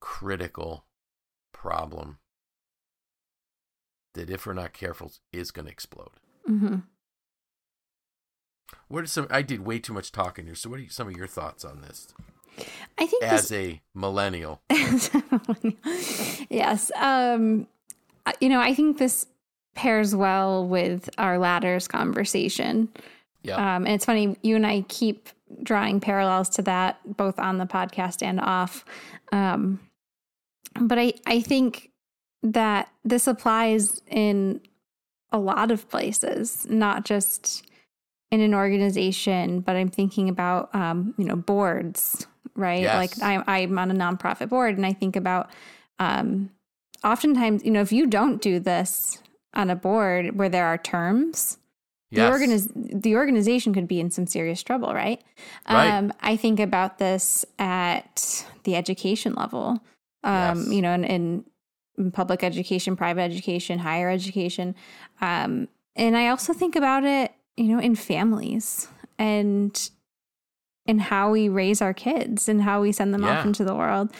critical 0.00 0.84
problem 1.52 2.18
that, 4.14 4.28
if 4.28 4.44
we're 4.44 4.54
not 4.54 4.72
careful, 4.72 5.12
is 5.32 5.50
going 5.50 5.66
to 5.66 5.72
explode. 5.72 6.10
Mm-hmm. 6.48 6.76
What 8.88 9.04
are 9.04 9.06
some? 9.06 9.26
I 9.30 9.42
did 9.42 9.64
way 9.64 9.78
too 9.78 9.92
much 9.92 10.10
talking 10.10 10.46
here. 10.46 10.54
So, 10.54 10.68
what 10.68 10.80
are 10.80 10.88
some 10.88 11.08
of 11.08 11.16
your 11.16 11.26
thoughts 11.26 11.64
on 11.64 11.80
this 11.80 12.12
I 12.98 13.06
think 13.06 13.22
as 13.22 13.48
this, 13.48 13.52
a 13.52 13.80
millennial? 13.94 14.60
yes. 16.50 16.90
Um, 16.96 17.68
you 18.40 18.48
know, 18.48 18.60
I 18.60 18.74
think 18.74 18.98
this 18.98 19.26
pairs 19.74 20.14
well 20.14 20.66
with 20.66 21.08
our 21.18 21.38
ladders 21.38 21.88
conversation. 21.88 22.88
Yeah, 23.42 23.54
Um, 23.54 23.86
and 23.86 23.94
it's 23.94 24.04
funny, 24.04 24.36
you 24.42 24.56
and 24.56 24.66
I 24.66 24.82
keep 24.88 25.28
drawing 25.62 26.00
parallels 26.00 26.48
to 26.50 26.62
that 26.62 26.98
both 27.16 27.38
on 27.38 27.58
the 27.58 27.66
podcast 27.66 28.22
and 28.22 28.40
off. 28.40 28.84
Um, 29.32 29.80
but 30.78 30.98
I, 30.98 31.14
I 31.26 31.40
think 31.40 31.90
that 32.42 32.88
this 33.04 33.26
applies 33.26 34.02
in 34.06 34.60
a 35.32 35.38
lot 35.38 35.70
of 35.70 35.88
places, 35.88 36.66
not 36.68 37.04
just 37.04 37.64
in 38.30 38.40
an 38.40 38.54
organization, 38.54 39.60
but 39.60 39.76
I'm 39.76 39.88
thinking 39.88 40.28
about, 40.28 40.74
um, 40.74 41.14
you 41.16 41.24
know, 41.24 41.36
boards, 41.36 42.26
right? 42.54 42.82
Yes. 42.82 42.94
Like 42.96 43.22
I'm, 43.22 43.44
I'm 43.46 43.78
on 43.78 43.90
a 43.90 43.94
nonprofit 43.94 44.48
board 44.48 44.76
and 44.76 44.86
I 44.86 44.92
think 44.92 45.16
about, 45.16 45.50
um, 45.98 46.50
oftentimes, 47.04 47.64
you 47.64 47.70
know, 47.70 47.80
if 47.80 47.92
you 47.92 48.06
don't 48.06 48.40
do 48.40 48.58
this 48.58 49.22
on 49.54 49.70
a 49.70 49.76
board 49.76 50.36
where 50.38 50.48
there 50.48 50.66
are 50.66 50.78
terms, 50.78 51.58
the, 52.10 52.22
yes. 52.22 52.32
organiz- 52.32 53.02
the 53.02 53.16
organization 53.16 53.72
could 53.72 53.86
be 53.86 54.00
in 54.00 54.10
some 54.10 54.26
serious 54.26 54.62
trouble, 54.62 54.92
right? 54.92 55.22
Right. 55.68 55.90
Um, 55.90 56.12
I 56.20 56.36
think 56.36 56.58
about 56.58 56.98
this 56.98 57.44
at 57.58 58.44
the 58.64 58.76
education 58.76 59.34
level, 59.34 59.82
um, 60.24 60.58
Yes. 60.58 60.68
you 60.68 60.82
know, 60.82 60.92
in, 60.92 61.04
in 61.04 62.10
public 62.12 62.42
education, 62.42 62.96
private 62.96 63.22
education, 63.22 63.78
higher 63.78 64.10
education. 64.10 64.74
Um, 65.20 65.68
and 65.96 66.16
I 66.16 66.28
also 66.28 66.52
think 66.52 66.76
about 66.76 67.04
it, 67.04 67.32
you 67.56 67.64
know, 67.64 67.78
in 67.78 67.94
families 67.94 68.88
and 69.18 69.90
and 70.86 71.00
how 71.00 71.30
we 71.30 71.48
raise 71.48 71.80
our 71.82 71.94
kids 71.94 72.48
and 72.48 72.62
how 72.62 72.80
we 72.82 72.92
send 72.92 73.12
them 73.14 73.22
Yeah. 73.22 73.38
off 73.38 73.44
into 73.46 73.64
the 73.64 73.74
world. 73.74 74.10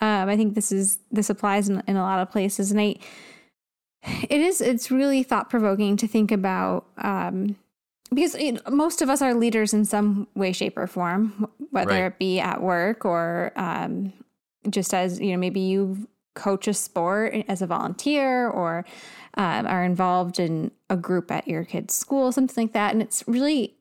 Um, 0.00 0.28
I 0.28 0.36
think 0.36 0.54
this 0.54 0.72
is 0.72 0.98
this 1.10 1.30
applies 1.30 1.68
in, 1.68 1.82
in 1.86 1.96
a 1.96 2.02
lot 2.02 2.20
of 2.20 2.30
places, 2.30 2.70
and 2.70 2.80
I 2.80 2.96
it 4.28 4.40
is 4.40 4.60
it's 4.60 4.90
really 4.90 5.22
thought 5.22 5.50
provoking 5.50 5.96
to 5.96 6.06
think 6.06 6.30
about 6.30 6.86
um, 6.98 7.56
because 8.14 8.34
it, 8.36 8.68
most 8.70 9.02
of 9.02 9.10
us 9.10 9.20
are 9.20 9.34
leaders 9.34 9.74
in 9.74 9.84
some 9.84 10.28
way, 10.34 10.52
shape, 10.52 10.76
or 10.76 10.86
form, 10.86 11.48
whether 11.70 11.90
Right. 11.90 12.04
it 12.12 12.18
be 12.18 12.38
at 12.38 12.62
work 12.62 13.04
or 13.04 13.52
um, 13.56 14.12
just 14.70 14.94
as 14.94 15.18
you 15.20 15.32
know, 15.32 15.38
maybe 15.38 15.60
you 15.60 16.06
coach 16.34 16.68
a 16.68 16.74
sport 16.74 17.34
as 17.48 17.62
a 17.62 17.66
volunteer 17.66 18.48
or 18.48 18.84
um, 19.34 19.66
are 19.66 19.82
involved 19.82 20.38
in 20.38 20.70
a 20.90 20.96
group 20.96 21.30
at 21.30 21.48
your 21.48 21.64
kid's 21.64 21.94
school, 21.94 22.30
something 22.30 22.64
like 22.66 22.72
that, 22.74 22.92
and 22.92 23.02
it's 23.02 23.24
really 23.26 23.74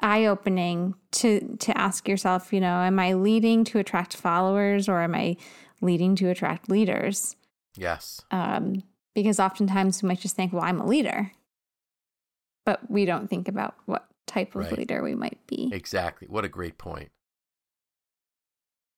eye 0.00 0.26
opening 0.26 0.94
to 1.12 1.56
to 1.58 1.76
ask 1.76 2.08
yourself, 2.08 2.52
you 2.52 2.60
know, 2.60 2.80
am 2.80 2.98
I 2.98 3.14
leading 3.14 3.64
to 3.64 3.78
attract 3.78 4.16
followers 4.16 4.88
or 4.88 5.00
am 5.02 5.14
I 5.14 5.36
leading 5.80 6.16
to 6.16 6.28
attract 6.28 6.68
leaders? 6.70 7.36
yes, 7.76 8.20
um, 8.30 8.82
because 9.14 9.38
oftentimes 9.40 10.02
we 10.02 10.08
might 10.08 10.20
just 10.20 10.36
think, 10.36 10.52
well, 10.52 10.62
I'm 10.62 10.80
a 10.80 10.86
leader, 10.86 11.32
but 12.64 12.90
we 12.90 13.04
don't 13.04 13.28
think 13.28 13.48
about 13.48 13.74
what 13.86 14.06
type 14.26 14.54
of 14.54 14.62
Right. 14.62 14.78
leader 14.78 15.02
we 15.02 15.14
might 15.14 15.38
be. 15.46 15.70
exactly. 15.72 16.26
What 16.28 16.44
a 16.44 16.48
great 16.48 16.78
point. 16.78 17.10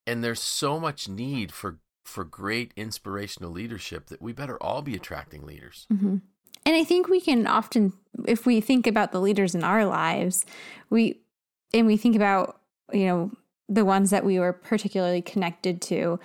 And 0.07 0.25
there's 0.25 0.41
so 0.41 0.81
much 0.81 1.09
need 1.09 1.53
for 1.53 1.79
for 2.05 2.25
great 2.25 2.73
inspirational 2.75 3.51
leadership 3.51 4.07
that 4.07 4.23
we 4.23 4.33
better 4.33 4.57
all 4.63 4.81
be 4.81 4.95
attracting 4.95 5.45
leaders. 5.45 5.87
hmm 5.91 6.17
And 6.69 6.77
I 6.77 6.85
think 6.85 7.09
we 7.09 7.19
can 7.19 7.47
often, 7.47 7.95
if 8.27 8.45
we 8.45 8.61
think 8.61 8.87
about 8.87 9.11
the 9.11 9.23
leaders 9.23 9.55
in 9.55 9.65
our 9.65 9.87
lives, 9.87 10.45
we 10.91 11.19
and 11.73 11.87
we 11.87 11.97
think 11.97 12.15
about 12.15 12.61
you 12.93 13.07
know 13.07 13.31
the 13.71 13.87
ones 13.87 14.11
that 14.11 14.23
we 14.23 14.39
were 14.39 14.53
particularly 14.53 15.23
connected 15.23 15.81
to. 15.83 16.21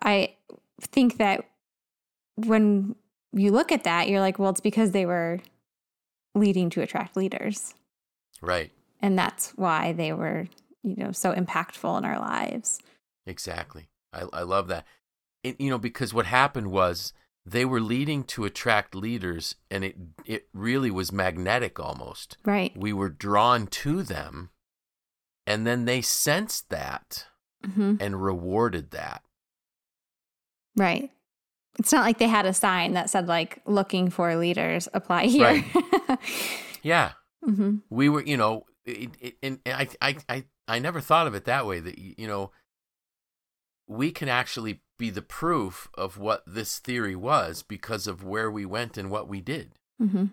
I 0.00 0.36
think 0.80 1.18
that 1.18 1.44
when 2.36 2.94
you 3.32 3.50
look 3.50 3.72
at 3.72 3.82
that, 3.82 4.08
you're 4.08 4.20
like, 4.20 4.38
well, 4.38 4.50
it's 4.50 4.60
because 4.60 4.92
they 4.92 5.06
were 5.06 5.40
leading 6.36 6.70
to 6.70 6.82
attract 6.82 7.16
leaders. 7.16 7.74
Right. 8.40 8.70
and 9.00 9.18
that's 9.18 9.50
why 9.56 9.92
they 9.92 10.12
were 10.12 10.46
you 10.84 10.94
know 10.96 11.10
so 11.10 11.34
impactful 11.34 11.98
in 11.98 12.04
our 12.04 12.18
lives 12.20 12.78
Exactly. 13.26 13.88
I, 14.12 14.24
I 14.32 14.42
love 14.42 14.68
that. 14.68 14.86
It, 15.42 15.60
you 15.60 15.70
know, 15.70 15.78
because 15.78 16.12
what 16.14 16.26
happened 16.26 16.70
was 16.70 17.12
they 17.46 17.64
were 17.64 17.80
leading 17.80 18.22
to 18.24 18.44
attract 18.44 18.94
leaders, 18.94 19.54
and 19.70 19.84
it 19.84 19.96
it 20.24 20.48
really 20.52 20.90
was 20.90 21.10
magnetic 21.12 21.80
almost. 21.80 22.36
right 22.44 22.72
We 22.76 22.92
were 22.92 23.08
drawn 23.08 23.66
to 23.68 24.02
them, 24.02 24.50
and 25.46 25.66
then 25.66 25.84
they 25.84 26.00
sensed 26.02 26.68
that 26.70 27.26
hmm 27.64 27.94
and 28.00 28.22
rewarded 28.22 28.90
that. 28.92 29.22
right 30.76 31.10
it's 31.78 31.92
not 31.92 32.04
like 32.04 32.18
they 32.18 32.28
had 32.28 32.46
a 32.46 32.52
sign 32.52 32.94
that 32.94 33.10
said 33.10 33.28
like 33.28 33.60
looking 33.66 34.10
for 34.10 34.34
leaders 34.36 34.88
apply 34.94 35.26
here 35.26 35.62
Yeah, 36.82 37.12
hmm 37.44 37.76
we 37.90 38.08
were. 38.08 38.22
You 38.22 38.36
know, 38.38 38.64
it, 38.86 39.10
it, 39.20 39.34
and 39.42 39.60
I 39.66 39.88
I 40.00 40.16
I 40.28 40.44
I 40.66 40.78
never 40.78 41.00
thought 41.02 41.26
of 41.26 41.34
it 41.34 41.44
that 41.44 41.66
way. 41.66 41.78
That 41.80 41.98
you 41.98 42.26
know, 42.26 42.52
we 43.86 44.10
can 44.12 44.28
actually 44.30 44.80
be 45.00 45.10
the 45.10 45.22
proof 45.22 45.88
of 45.94 46.18
what 46.18 46.44
this 46.46 46.78
theory 46.78 47.16
was 47.16 47.62
because 47.64 48.06
of 48.06 48.22
where 48.22 48.50
we 48.50 48.64
went 48.64 48.96
and 48.98 49.10
what 49.10 49.26
we 49.26 49.40
did. 49.40 49.72
hmm 49.98 50.26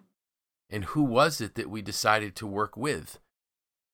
And 0.69 0.83
who 0.85 1.01
was 1.03 1.39
it 1.41 1.55
that 1.55 1.69
we 1.69 1.81
decided 1.81 2.35
to 2.35 2.45
work 2.45 2.75
with? 2.77 3.17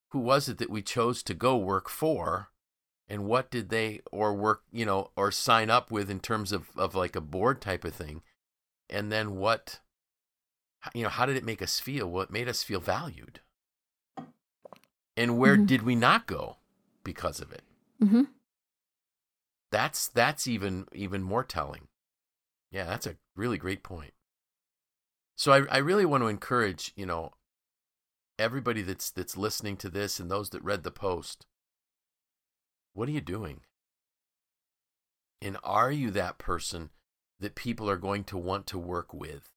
Who 0.10 0.20
was 0.20 0.50
it 0.50 0.58
that 0.58 0.70
we 0.72 0.82
chose 0.82 1.22
to 1.24 1.34
go 1.36 1.56
work 1.56 1.88
for? 1.90 2.50
And 3.08 3.26
what 3.26 3.52
did 3.52 3.70
they 3.70 4.02
or 4.12 4.34
work, 4.34 4.64
you 4.72 4.86
know, 4.86 5.12
or 5.16 5.32
sign 5.32 5.70
up 5.70 5.92
with 5.92 6.10
in 6.10 6.20
terms 6.20 6.52
of, 6.52 6.70
of 6.76 6.96
like 6.96 7.16
a 7.16 7.22
board 7.22 7.62
type 7.62 7.86
of 7.86 7.94
thing? 7.94 8.24
And 8.90 9.12
then 9.12 9.36
what, 9.36 9.80
you 10.96 11.04
know, 11.04 11.10
how 11.10 11.26
did 11.28 11.38
it 11.38 11.44
make 11.46 11.62
us 11.62 11.80
feel? 11.80 12.10
Well, 12.10 12.24
it 12.24 12.32
made 12.32 12.50
us 12.50 12.64
feel 12.64 12.80
valued. 12.80 13.40
And 15.16 15.38
where 15.38 15.58
Mhm. 15.58 15.68
did 15.68 15.82
we 15.84 15.96
not 15.96 16.26
go 16.26 16.58
because 17.04 17.40
of 17.40 17.52
it? 17.52 17.64
hmm 18.00 18.24
That's 19.74 20.08
that's 20.08 20.46
even 20.46 20.86
even 20.94 21.24
more 21.24 21.44
telling. 21.44 21.88
Yeah, 22.70 22.86
that's 22.86 23.08
a 23.08 23.16
really 23.36 23.58
great 23.58 23.82
point. 23.82 24.14
So 25.36 25.52
I 25.52 25.64
I 25.68 25.78
really 25.80 26.06
want 26.06 26.22
to 26.22 26.28
encourage, 26.28 26.94
you 26.96 27.08
know, 27.08 27.32
everybody 28.38 28.84
that's 28.84 29.10
that's 29.10 29.36
listening 29.36 29.78
to 29.78 29.90
this 29.90 30.20
and 30.20 30.30
those 30.30 30.52
that 30.52 30.64
read 30.64 30.84
the 30.84 30.92
post. 30.92 31.48
What 32.94 33.10
are 33.10 33.14
you 33.14 33.20
doing? 33.20 33.62
And 35.42 35.58
are 35.64 35.92
you 35.92 36.12
that 36.12 36.38
person 36.38 36.92
that 37.40 37.56
people 37.56 37.90
are 37.90 37.98
going 37.98 38.26
to 38.26 38.38
want 38.38 38.68
to 38.68 38.78
work 38.78 39.12
with? 39.12 39.50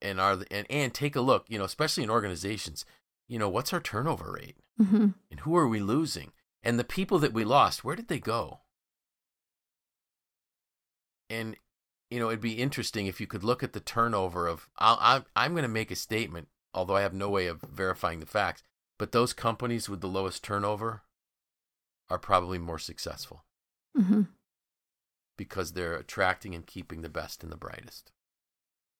And 0.00 0.18
are 0.18 0.36
the, 0.36 0.50
and 0.50 0.66
and 0.70 0.94
take 0.94 1.16
a 1.16 1.20
look, 1.20 1.44
you 1.50 1.58
know, 1.58 1.64
especially 1.64 2.02
in 2.02 2.08
organizations, 2.08 2.86
you 3.28 3.38
know, 3.38 3.50
what's 3.50 3.74
our 3.74 3.80
turnover 3.80 4.32
rate? 4.32 4.56
hmm 4.78 5.08
And 5.30 5.40
who 5.40 5.54
are 5.54 5.68
we 5.68 5.80
losing? 5.80 6.32
And 6.66 6.80
the 6.80 6.84
people 6.84 7.20
that 7.20 7.32
we 7.32 7.44
lost, 7.44 7.84
where 7.84 7.94
did 7.94 8.08
they 8.08 8.18
go? 8.18 8.62
And 11.30 11.56
you 12.10 12.18
know, 12.18 12.26
it'd 12.26 12.40
be 12.40 12.54
interesting 12.54 13.06
if 13.06 13.20
you 13.20 13.28
could 13.28 13.44
look 13.44 13.62
at 13.62 13.72
the 13.72 13.78
turnover 13.78 14.48
of. 14.48 14.68
I'll, 14.76 14.98
I'm 15.00 15.24
I'm 15.36 15.52
going 15.52 15.62
to 15.62 15.68
make 15.68 15.92
a 15.92 15.96
statement, 15.96 16.48
although 16.74 16.96
I 16.96 17.02
have 17.02 17.14
no 17.14 17.30
way 17.30 17.46
of 17.46 17.60
verifying 17.60 18.18
the 18.18 18.26
facts. 18.26 18.64
But 18.98 19.12
those 19.12 19.32
companies 19.32 19.88
with 19.88 20.00
the 20.00 20.08
lowest 20.08 20.42
turnover 20.42 21.02
are 22.10 22.18
probably 22.18 22.58
more 22.58 22.80
successful. 22.80 23.44
hmm 23.96 24.22
because 25.36 25.72
they're 25.72 25.94
attracting 25.94 26.54
and 26.54 26.66
keeping 26.66 27.02
the 27.02 27.10
best 27.10 27.42
and 27.42 27.52
the 27.52 27.56
brightest. 27.56 28.10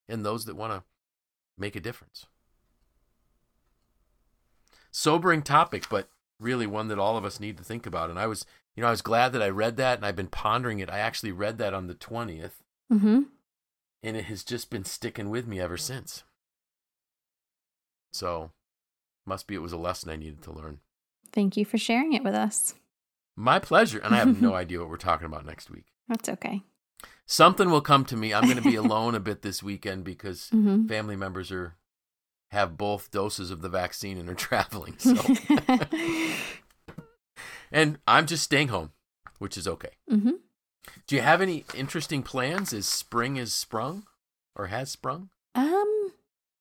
And 0.07 0.25
those 0.25 0.45
that 0.45 0.55
want 0.55 0.73
to 0.73 0.85
make 1.57 1.75
a 1.75 1.81
difference. 1.81 2.27
Sobering 4.91 5.41
topic, 5.43 5.89
but 5.89 6.11
really 6.39 6.67
one 6.67 6.89
that 6.89 6.99
all 6.99 7.17
of 7.17 7.25
us 7.25 7.41
need 7.41 7.57
to 7.59 7.65
think 7.65 7.87
about. 7.87 8.11
And 8.11 8.19
I 8.19 8.27
was, 8.27 8.45
you 8.75 8.81
know, 8.83 8.89
I 8.89 8.91
was 8.91 9.03
glad 9.03 9.33
that 9.33 9.43
I 9.43 9.49
read 9.49 9.77
that 9.79 9.99
and 9.99 10.05
I've 10.07 10.17
been 10.17 10.27
pondering 10.29 10.81
it. 10.81 10.91
I 10.91 10.99
actually 10.99 11.33
read 11.33 11.59
that 11.59 11.73
on 11.75 11.87
the 11.87 11.95
20th. 11.95 12.63
Mm-hmm. 12.93 13.23
And 14.03 14.17
it 14.17 14.27
has 14.27 14.45
just 14.45 14.71
been 14.71 14.85
sticking 14.85 15.31
with 15.31 15.47
me 15.47 15.59
ever 15.61 15.77
since. 15.77 16.25
So, 18.13 18.51
must 19.27 19.47
be 19.47 19.55
it 19.55 19.63
was 19.63 19.73
a 19.73 19.77
lesson 19.79 20.11
I 20.11 20.17
needed 20.17 20.43
to 20.43 20.53
learn. 20.53 20.81
Thank 21.33 21.57
you 21.57 21.65
for 21.65 21.79
sharing 21.79 22.13
it 22.13 22.23
with 22.25 22.35
us. 22.35 22.75
My 23.35 23.59
pleasure. 23.59 23.99
And 23.99 24.15
I 24.15 24.19
have 24.19 24.41
no 24.41 24.55
idea 24.63 24.81
what 24.81 24.89
we're 24.89 24.97
talking 24.97 25.27
about 25.27 25.45
next 25.45 25.71
week. 25.71 25.87
That's 26.09 26.29
okay. 26.29 26.63
Something 27.27 27.71
will 27.71 27.81
come 27.81 28.05
to 28.07 28.17
me. 28.17 28.33
I'm 28.33 28.45
going 28.45 28.57
to 28.57 28.63
be 28.63 28.77
alone 28.77 29.15
a 29.15 29.21
bit 29.21 29.43
this 29.43 29.63
weekend 29.63 30.05
because 30.05 30.49
Mhm. 30.55 30.89
family 30.89 31.17
members 31.17 31.51
are 31.51 31.75
have 32.51 32.77
both 32.77 33.11
doses 33.11 33.51
of 33.51 33.61
the 33.63 33.69
vaccine 33.69 34.19
and 34.19 34.29
are 34.29 34.35
traveling. 34.49 34.99
So, 34.99 35.17
and 37.73 37.99
I'm 38.07 38.27
just 38.27 38.45
staying 38.45 38.69
home, 38.69 38.93
which 39.39 39.57
is 39.57 39.67
okay. 39.69 39.91
hmm 40.09 40.31
Do 41.07 41.17
you 41.17 41.23
have 41.23 41.41
any 41.43 41.65
interesting 41.77 42.23
plans 42.23 42.73
as 42.73 42.87
spring 42.87 43.37
is 43.37 43.53
sprung 43.53 44.05
or 44.55 44.67
has 44.69 44.91
sprung? 44.91 45.31
Um, 45.55 46.13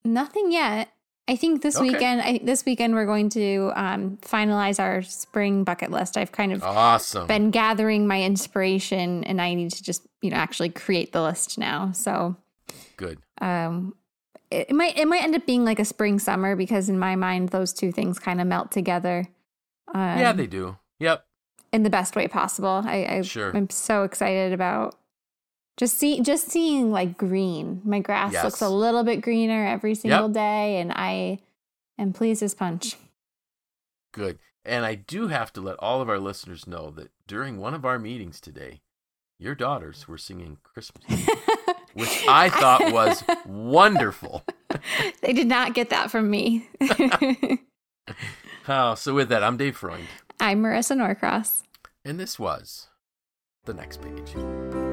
nothing 0.04 0.52
yet. 0.52 0.90
I 1.28 1.36
think 1.36 1.64
this 1.64 1.76
Okay. 1.76 1.92
weekend. 1.94 2.22
I 2.22 2.40
this 2.44 2.66
weekend 2.66 2.94
we're 2.94 3.08
going 3.08 3.30
to 3.32 3.72
um 3.76 4.18
finalize 4.22 4.80
our 4.80 5.02
spring 5.02 5.64
bucket 5.64 5.90
list. 5.90 6.18
I've 6.18 6.32
kind 6.32 6.54
of 6.54 6.62
Awesome. 6.64 7.28
been 7.28 7.50
gathering 7.50 8.06
my 8.06 8.22
inspiration, 8.22 9.24
and 9.24 9.42
I 9.42 9.56
need 9.56 9.72
to 9.72 9.82
just 9.84 10.06
you 10.22 10.30
know 10.30 10.38
actually 10.38 10.70
create 10.70 11.14
the 11.14 11.24
list 11.24 11.58
now. 11.58 11.92
So 11.94 12.36
Good. 12.96 13.20
um, 13.42 13.96
it, 14.52 14.68
it 14.70 14.74
might 14.76 14.98
it 14.98 15.08
might 15.08 15.24
end 15.24 15.36
up 15.36 15.46
being 15.46 15.66
like 15.66 15.80
a 15.80 15.86
spring 15.86 16.20
summer 16.20 16.56
because 16.56 16.90
in 16.90 16.98
my 17.00 17.16
mind 17.16 17.50
those 17.50 17.74
two 17.74 17.92
things 17.92 18.20
kind 18.20 18.40
of 18.42 18.48
melt 18.48 18.72
together. 18.72 19.28
Um, 19.94 20.20
yeah, 20.20 20.34
they 20.34 20.48
do. 20.48 20.78
Yep. 21.00 21.26
in 21.72 21.84
the 21.84 21.90
best 21.90 22.16
way 22.16 22.28
possible. 22.28 22.82
I, 22.86 23.06
I 23.10 23.22
Sure. 23.22 23.56
I'm 23.56 23.70
so 23.70 24.04
excited 24.04 24.54
about 24.54 24.96
just 25.78 25.98
see 26.00 26.22
just 26.22 26.48
seeing 26.50 26.92
like 26.92 27.18
green. 27.18 27.82
My 27.84 28.00
grass 28.00 28.34
Yes. 28.34 28.44
looks 28.44 28.62
a 28.62 28.70
little 28.70 29.04
bit 29.04 29.22
greener 29.22 29.66
every 29.68 29.94
single 29.96 30.30
day, 30.30 30.78
and 30.80 30.92
I 30.94 31.40
am 32.00 32.14
pleased 32.14 32.42
as 32.44 32.54
punch. 32.54 32.96
Good. 34.14 34.40
And 34.64 34.86
I 34.86 34.96
do 34.96 35.28
have 35.28 35.52
to 35.54 35.62
let 35.62 35.78
all 35.80 36.02
of 36.02 36.10
our 36.10 36.18
listeners 36.20 36.66
know 36.66 36.90
that 36.92 37.12
during 37.28 37.58
one 37.58 37.74
of 37.74 37.86
our 37.86 38.00
meetings 38.00 38.40
today, 38.42 38.82
your 39.38 39.54
daughters 39.54 40.08
were 40.08 40.18
singing 40.18 40.58
Christmas, 40.64 41.04
which 41.96 42.24
I 42.28 42.50
thought 42.50 42.92
was 42.94 43.24
wonderful. 43.48 44.44
they 45.22 45.34
did 45.34 45.48
not 45.48 45.74
get 45.74 45.90
that 45.90 46.12
from 46.12 46.30
me. 46.30 46.70
Oh, 48.68 48.96
so 48.96 49.14
with 49.14 49.30
that, 49.30 49.44
I'm 49.44 49.58
Dave 49.58 49.78
Freund, 49.78 50.06
I'm 50.40 50.62
Marisa 50.64 50.96
Norcross. 50.98 51.62
and 52.04 52.20
this 52.20 52.40
was 52.40 52.88
the 53.66 53.74
next 53.76 54.02
page. 54.02 54.85